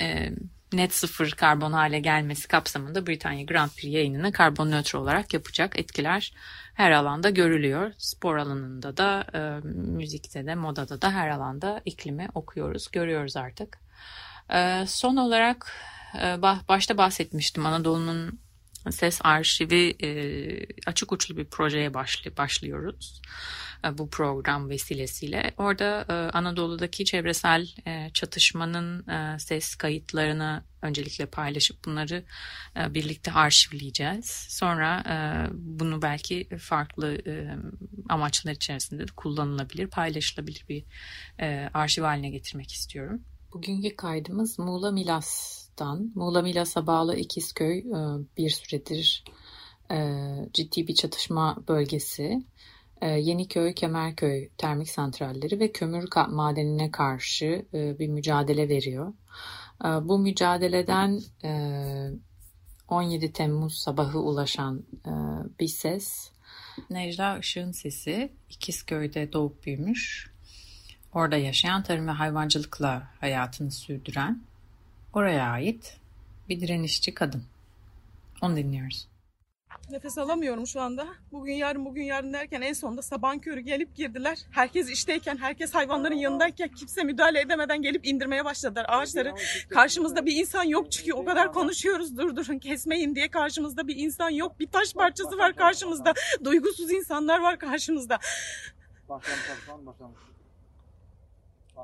net 0.73 0.93
sıfır 0.93 1.31
karbon 1.31 1.71
hale 1.71 1.99
gelmesi 1.99 2.47
kapsamında 2.47 3.07
Britanya 3.07 3.43
Grand 3.43 3.69
Prix 3.69 3.93
yayınını 3.93 4.31
karbon 4.31 4.71
nötr 4.71 4.95
olarak 4.95 5.33
yapacak 5.33 5.79
etkiler 5.79 6.33
her 6.73 6.91
alanda 6.91 7.29
görülüyor. 7.29 7.93
Spor 7.97 8.37
alanında 8.37 8.97
da, 8.97 9.25
müzikte 9.73 10.45
de, 10.45 10.55
modada 10.55 11.01
da 11.01 11.11
her 11.11 11.29
alanda 11.29 11.81
iklimi 11.85 12.27
okuyoruz, 12.33 12.91
görüyoruz 12.91 13.37
artık. 13.37 13.79
Son 14.87 15.17
olarak 15.17 15.71
başta 16.69 16.97
bahsetmiştim 16.97 17.65
Anadolu'nun 17.65 18.39
ses 18.89 19.19
arşivi 19.23 19.95
e, 20.03 20.09
açık 20.85 21.11
uçlu 21.11 21.37
bir 21.37 21.45
projeye 21.45 21.93
başlı, 21.93 22.37
başlıyoruz 22.37 23.21
e, 23.85 23.97
bu 23.97 24.09
program 24.09 24.69
vesilesiyle. 24.69 25.53
Orada 25.57 26.05
e, 26.09 26.13
Anadolu'daki 26.13 27.05
çevresel 27.05 27.67
e, 27.87 28.09
çatışmanın 28.13 29.07
e, 29.07 29.39
ses 29.39 29.75
kayıtlarını 29.75 30.63
öncelikle 30.81 31.25
paylaşıp 31.25 31.85
bunları 31.85 32.23
e, 32.77 32.93
birlikte 32.93 33.31
arşivleyeceğiz. 33.31 34.25
Sonra 34.49 35.03
e, 35.09 35.15
bunu 35.53 36.01
belki 36.01 36.49
farklı 36.59 37.15
e, 37.27 37.55
amaçlar 38.09 38.51
içerisinde 38.51 39.07
de 39.07 39.11
kullanılabilir, 39.15 39.87
paylaşılabilir 39.87 40.65
bir 40.69 40.83
e, 41.39 41.69
arşiv 41.73 42.03
haline 42.03 42.29
getirmek 42.29 42.71
istiyorum. 42.71 43.21
Bugünkü 43.53 43.95
kaydımız 43.95 44.59
Muğla 44.59 44.91
Milas 44.91 45.58
Milas'tan. 45.79 46.11
Muğla 46.15 46.41
Milas'a 46.41 46.87
bağlı 46.87 47.15
İkizköy 47.15 47.77
e, 47.79 47.83
bir 48.37 48.49
süredir 48.49 49.23
e, 49.91 50.25
ciddi 50.53 50.87
bir 50.87 50.95
çatışma 50.95 51.57
bölgesi. 51.67 52.43
E, 53.01 53.07
Yeniköy, 53.07 53.73
Kemerköy 53.73 54.49
termik 54.57 54.89
santralleri 54.89 55.59
ve 55.59 55.71
kömür 55.71 56.09
madenine 56.29 56.91
karşı 56.91 57.65
bir 57.73 58.07
mücadele 58.07 58.69
veriyor. 58.69 59.13
Bu 60.01 60.19
mücadeleden 60.19 61.19
17 62.89 63.33
Temmuz 63.33 63.77
sabahı 63.77 64.19
ulaşan 64.19 64.83
bir 65.59 65.67
ses. 65.67 66.31
Necla 66.89 67.37
Işık'ın 67.37 67.71
sesi 67.71 68.31
İkizköy'de 68.49 69.33
doğup 69.33 69.65
büyümüş. 69.65 70.31
Orada 71.13 71.37
yaşayan 71.37 71.83
tarım 71.83 72.07
ve 72.07 72.11
hayvancılıkla 72.11 73.11
hayatını 73.19 73.71
sürdüren 73.71 74.48
Oraya 75.13 75.51
ait 75.51 75.97
bir 76.49 76.61
direnişçi 76.61 77.13
kadın. 77.13 77.43
Onu 78.41 78.55
dinliyoruz. 78.55 79.07
Nefes 79.91 80.17
alamıyorum 80.17 80.67
şu 80.67 80.81
anda. 80.81 81.07
Bugün 81.31 81.53
yarın 81.53 81.85
bugün 81.85 82.03
yarın 82.03 82.33
derken 82.33 82.61
en 82.61 82.73
sonunda 82.73 83.01
sabahın 83.01 83.39
körü 83.39 83.59
gelip 83.59 83.95
girdiler. 83.95 84.37
Herkes 84.51 84.89
işteyken, 84.89 85.37
herkes 85.37 85.73
hayvanların 85.73 86.15
yanındayken 86.15 86.69
kimse 86.69 87.03
müdahale 87.03 87.39
edemeden 87.39 87.81
gelip 87.81 88.07
indirmeye 88.07 88.45
başladılar 88.45 88.85
ağaçları. 88.89 89.33
Karşımızda 89.69 90.25
bir 90.25 90.35
insan 90.35 90.63
yok 90.63 90.91
çünkü 90.91 91.13
o 91.13 91.25
kadar 91.25 91.53
konuşuyoruz 91.53 92.17
durdurun 92.17 92.59
kesmeyin 92.59 93.15
diye 93.15 93.31
karşımızda 93.31 93.87
bir 93.87 93.95
insan 93.95 94.29
yok. 94.29 94.59
Bir 94.59 94.67
taş 94.67 94.93
parçası 94.93 95.37
var 95.37 95.55
karşımızda. 95.55 96.13
Duygusuz 96.43 96.91
insanlar 96.91 97.39
var 97.39 97.59
karşımızda. 97.59 98.19
Başlamış, 99.09 99.41
başlamış. 99.85 100.28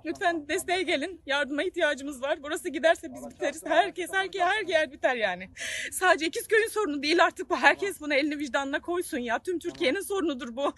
Lütfen 0.06 0.48
desteğe 0.48 0.82
gelin. 0.82 1.22
Yardıma 1.26 1.64
ihtiyacımız 1.64 2.22
var. 2.22 2.44
Burası 2.44 2.70
giderse 2.70 3.14
biz 3.14 3.30
biteriz. 3.30 3.64
Herkes, 3.66 4.10
herkes, 4.14 4.42
her 4.42 4.68
yer 4.68 4.92
biter 4.92 5.16
yani. 5.16 5.50
Sadece 5.92 6.26
İkizköy'ün 6.26 6.68
sorunu 6.68 7.04
değil 7.04 7.24
artık 7.24 7.50
bu. 7.50 7.56
Herkes 7.58 8.02
bunu 8.02 8.14
elini 8.14 8.38
vicdanına 8.38 8.82
koysun 8.82 9.18
ya. 9.18 9.40
Tüm 9.40 9.60
Türkiye'nin 9.60 10.02
sorunudur 10.02 10.56
bu. 10.56 10.74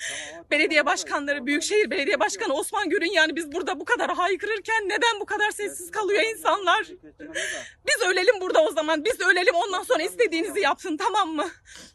Belediye 0.52 0.86
başkanları, 0.86 1.46
Büyükşehir 1.46 1.92
Belediye 1.92 2.20
Başkanı 2.20 2.54
Osman 2.54 2.90
Gür'ün 2.90 3.12
yani 3.12 3.36
biz 3.36 3.52
burada 3.52 3.80
bu 3.80 3.86
kadar 3.86 4.14
haykırırken 4.16 4.84
neden 4.86 5.20
bu 5.20 5.26
kadar 5.26 5.52
sessiz 5.52 5.92
kalıyor 5.92 6.24
insanlar? 6.24 6.88
Biz 7.88 8.08
ölelim 8.10 8.42
burada 8.42 8.64
o 8.64 8.72
zaman. 8.72 9.06
Biz 9.06 9.22
ölelim 9.22 9.56
ondan 9.56 9.84
sonra 9.84 10.04
istediğinizi 10.04 10.60
yapsın 10.60 10.98
tamam 10.98 11.30
mı? 11.30 11.48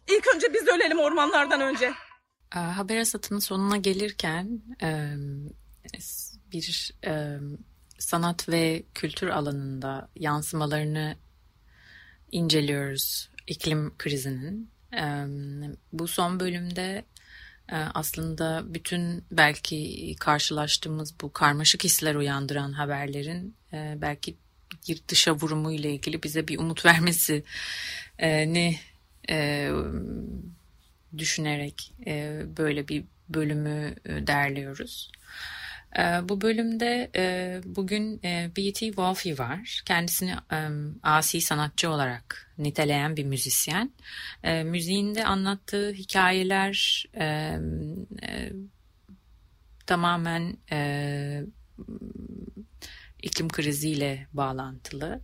İlk 0.08 0.34
önce 0.34 0.54
biz 0.54 0.68
ölelim 0.68 0.98
ormanlardan 0.98 1.60
önce. 1.60 1.92
Haber 2.50 2.98
hasatının 2.98 3.38
sonuna 3.38 3.76
gelirken 3.76 4.62
bir 6.52 6.92
e, 7.06 7.38
sanat 7.98 8.48
ve 8.48 8.82
kültür 8.94 9.28
alanında 9.28 10.08
yansımalarını 10.16 11.16
inceliyoruz 12.32 13.30
iklim 13.46 13.98
krizinin. 13.98 14.70
E, 14.92 15.26
bu 15.92 16.08
son 16.08 16.40
bölümde 16.40 17.04
e, 17.68 17.76
aslında 17.76 18.74
bütün 18.74 19.24
belki 19.30 20.16
karşılaştığımız 20.20 21.20
bu 21.20 21.32
karmaşık 21.32 21.84
hisler 21.84 22.14
uyandıran 22.14 22.72
haberlerin 22.72 23.56
e, 23.72 23.94
belki 23.96 24.36
dışa 25.08 25.32
vurumu 25.32 25.72
ile 25.72 25.92
ilgili 25.92 26.22
bize 26.22 26.48
bir 26.48 26.58
umut 26.58 26.84
vermesi 26.84 27.44
ne 28.18 28.76
e, 29.28 29.70
düşünerek 31.18 31.94
e, 32.06 32.42
böyle 32.56 32.88
bir 32.88 33.04
bölümü 33.28 33.94
derliyoruz. 34.06 35.12
Ee, 35.14 35.61
bu 36.22 36.40
bölümde 36.40 37.10
e, 37.16 37.60
bugün 37.64 38.20
e, 38.24 38.50
B.T. 38.56 38.86
Wolfie 38.86 39.38
var. 39.38 39.82
Kendisini 39.86 40.30
e, 40.52 40.68
asi 41.02 41.40
sanatçı 41.40 41.90
olarak 41.90 42.52
niteleyen 42.58 43.16
bir 43.16 43.24
müzisyen. 43.24 43.92
Müziğinde 44.64 45.24
anlattığı 45.24 45.92
hikayeler 45.92 47.04
tamamen 49.86 50.56
e, 50.72 51.42
iklim 53.22 53.48
kriziyle 53.48 54.26
bağlantılı. 54.32 55.20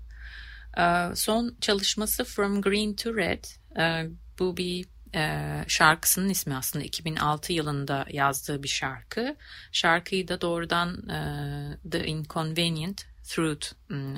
E, 0.78 1.14
son 1.14 1.56
çalışması 1.60 2.24
From 2.24 2.62
Green 2.62 2.94
to 2.94 3.16
Red. 3.16 3.44
E, 3.80 4.10
bu 4.38 4.56
bir 4.56 4.86
e, 5.14 5.64
şarkısının 5.68 6.28
ismi 6.28 6.56
aslında 6.56 6.84
2006 6.84 7.52
yılında 7.52 8.06
yazdığı 8.10 8.62
bir 8.62 8.68
şarkı. 8.68 9.36
Şarkıyı 9.72 10.28
da 10.28 10.40
doğrudan 10.40 11.08
e, 11.08 11.90
The 11.90 12.06
Inconvenient 12.06 13.06
Truth, 13.28 13.66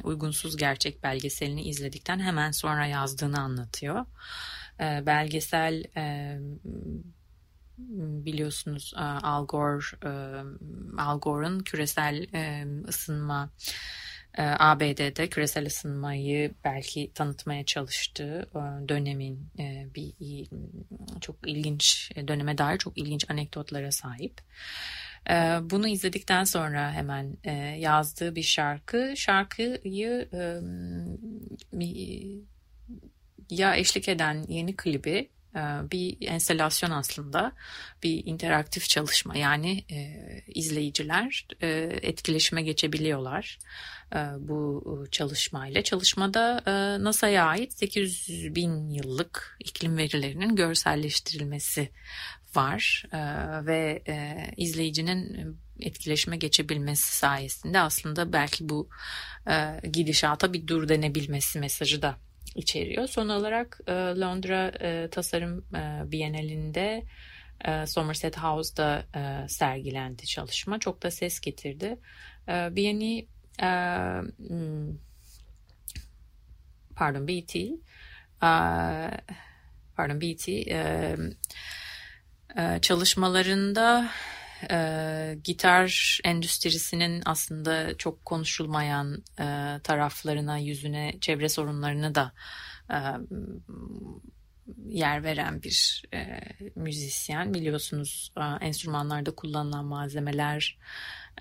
uygunsuz 0.04 0.56
gerçek 0.56 1.02
belgeselini 1.02 1.62
izledikten 1.62 2.20
hemen 2.20 2.50
sonra 2.50 2.86
yazdığını 2.86 3.40
anlatıyor. 3.40 4.06
E, 4.80 5.06
belgesel 5.06 5.84
e, 5.96 6.36
biliyorsunuz 8.24 8.94
e, 8.96 9.00
Al 9.00 9.46
Gore, 9.46 9.84
e, 10.04 10.10
Al 10.98 11.20
Gore'un 11.20 11.60
küresel 11.60 12.26
e, 12.34 12.66
ısınma 12.88 13.50
ABD'de 14.38 15.28
küresel 15.28 15.66
ısınmayı 15.66 16.54
belki 16.64 17.10
tanıtmaya 17.14 17.64
çalıştığı 17.64 18.50
dönemin 18.88 19.50
bir 19.94 20.48
çok 21.20 21.36
ilginç 21.46 22.12
döneme 22.28 22.58
dair 22.58 22.78
çok 22.78 22.98
ilginç 22.98 23.30
anekdotlara 23.30 23.92
sahip. 23.92 24.40
Bunu 25.60 25.88
izledikten 25.88 26.44
sonra 26.44 26.92
hemen 26.92 27.36
yazdığı 27.76 28.34
bir 28.36 28.42
şarkı. 28.42 29.14
Şarkıyı 29.16 30.28
ya 33.50 33.76
eşlik 33.76 34.08
eden 34.08 34.44
yeni 34.48 34.76
klibi 34.76 35.28
e, 35.56 35.60
bir 35.90 36.16
enstelasyon 36.28 36.90
aslında 36.90 37.52
bir 38.02 38.26
interaktif 38.26 38.88
çalışma 38.88 39.36
yani 39.36 39.84
e, 39.90 40.16
izleyiciler 40.46 41.46
e, 41.62 41.68
etkileşime 42.02 42.62
geçebiliyorlar 42.62 43.58
e, 43.58 43.99
bu 44.38 44.84
çalışmayla. 45.10 45.82
Çalışmada 45.82 46.62
e, 46.66 47.04
NASA'ya 47.04 47.44
ait 47.44 47.72
800 47.72 48.54
bin 48.54 48.90
yıllık 48.90 49.56
iklim 49.60 49.96
verilerinin 49.96 50.56
görselleştirilmesi 50.56 51.88
var 52.54 53.04
e, 53.12 53.18
ve 53.66 54.02
e, 54.08 54.36
izleyicinin 54.56 55.56
etkileşime 55.80 56.36
geçebilmesi 56.36 57.16
sayesinde 57.16 57.80
aslında 57.80 58.32
belki 58.32 58.68
bu 58.68 58.88
e, 59.50 59.88
gidişata 59.88 60.52
bir 60.52 60.66
dur 60.66 60.88
denebilmesi 60.88 61.58
mesajı 61.58 62.02
da 62.02 62.16
içeriyor. 62.54 63.06
Son 63.06 63.28
olarak 63.28 63.80
e, 63.86 63.92
Londra 63.92 64.72
e, 64.80 65.08
Tasarım 65.10 65.64
e, 65.74 66.12
Bienalinde 66.12 67.04
e, 67.64 67.86
Somerset 67.86 68.38
House'da 68.38 69.06
e, 69.14 69.48
sergilendi 69.48 70.26
çalışma. 70.26 70.78
Çok 70.78 71.02
da 71.02 71.10
ses 71.10 71.40
getirdi. 71.40 71.98
E, 72.48 72.76
Bienni 72.76 73.18
e, 73.18 73.26
pardon 76.96 77.28
BT 77.28 77.56
pardon 79.96 80.20
BT 80.20 80.48
çalışmalarında 82.82 84.10
gitar 85.44 86.18
endüstrisinin 86.24 87.22
aslında 87.26 87.96
çok 87.96 88.24
konuşulmayan 88.24 89.24
taraflarına, 89.82 90.58
yüzüne, 90.58 91.14
çevre 91.20 91.48
sorunlarını 91.48 92.14
da 92.14 92.32
yer 94.86 95.24
veren 95.24 95.62
bir 95.62 96.04
müzisyen. 96.76 97.54
Biliyorsunuz 97.54 98.32
enstrümanlarda 98.60 99.30
kullanılan 99.34 99.84
malzemeler 99.84 100.78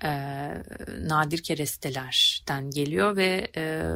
e, 0.04 0.10
nadir 1.08 1.42
kerestelerden 1.42 2.70
geliyor 2.70 3.16
ve 3.16 3.50
e, 3.56 3.92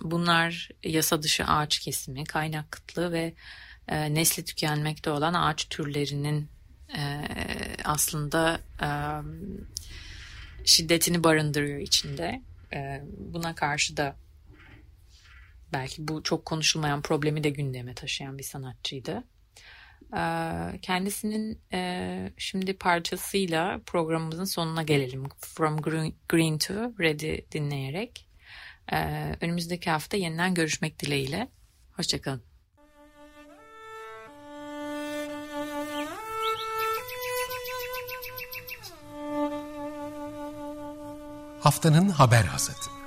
bunlar 0.00 0.68
yasa 0.84 1.22
dışı 1.22 1.44
ağaç 1.44 1.78
kesimi, 1.78 2.24
kaynak 2.24 2.72
kıtlığı 2.72 3.12
ve 3.12 3.34
e, 3.88 4.14
nesli 4.14 4.44
tükenmekte 4.44 5.10
olan 5.10 5.34
ağaç 5.34 5.68
türlerinin 5.68 6.48
e, 6.96 7.24
aslında 7.84 8.60
e, 8.82 8.88
şiddetini 10.64 11.24
barındırıyor 11.24 11.78
içinde. 11.78 12.42
E, 12.72 13.02
buna 13.18 13.54
karşı 13.54 13.96
da 13.96 14.16
belki 15.72 16.08
bu 16.08 16.22
çok 16.22 16.44
konuşulmayan 16.44 17.02
problemi 17.02 17.44
de 17.44 17.50
gündeme 17.50 17.94
taşıyan 17.94 18.38
bir 18.38 18.42
sanatçıydı. 18.42 19.24
E, 20.16 20.20
kendisinin 20.82 21.60
e, 21.72 22.32
şimdi 22.38 22.74
parçasıyla 22.78 23.80
programımızın 23.86 24.44
sonuna 24.44 24.82
gelelim. 24.82 25.24
From 25.40 25.76
Green 26.28 26.58
to 26.58 26.74
Red'i 27.00 27.46
dinleyerek. 27.52 28.28
E, 28.92 28.96
önümüzdeki 29.40 29.90
hafta 29.90 30.16
yeniden 30.16 30.54
görüşmek 30.54 31.00
dileğiyle. 31.00 31.48
Hoşçakalın. 31.92 32.42
Haftanın 41.60 42.08
haber 42.08 42.44
hasatı. 42.44 43.03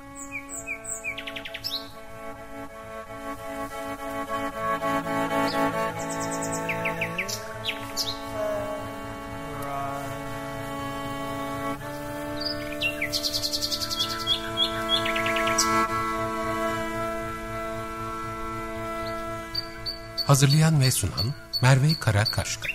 Hazırlayan 20.28 20.80
ve 20.80 20.90
sunan 20.90 21.34
Merve 21.62 21.94
Karakaşka 22.00 22.68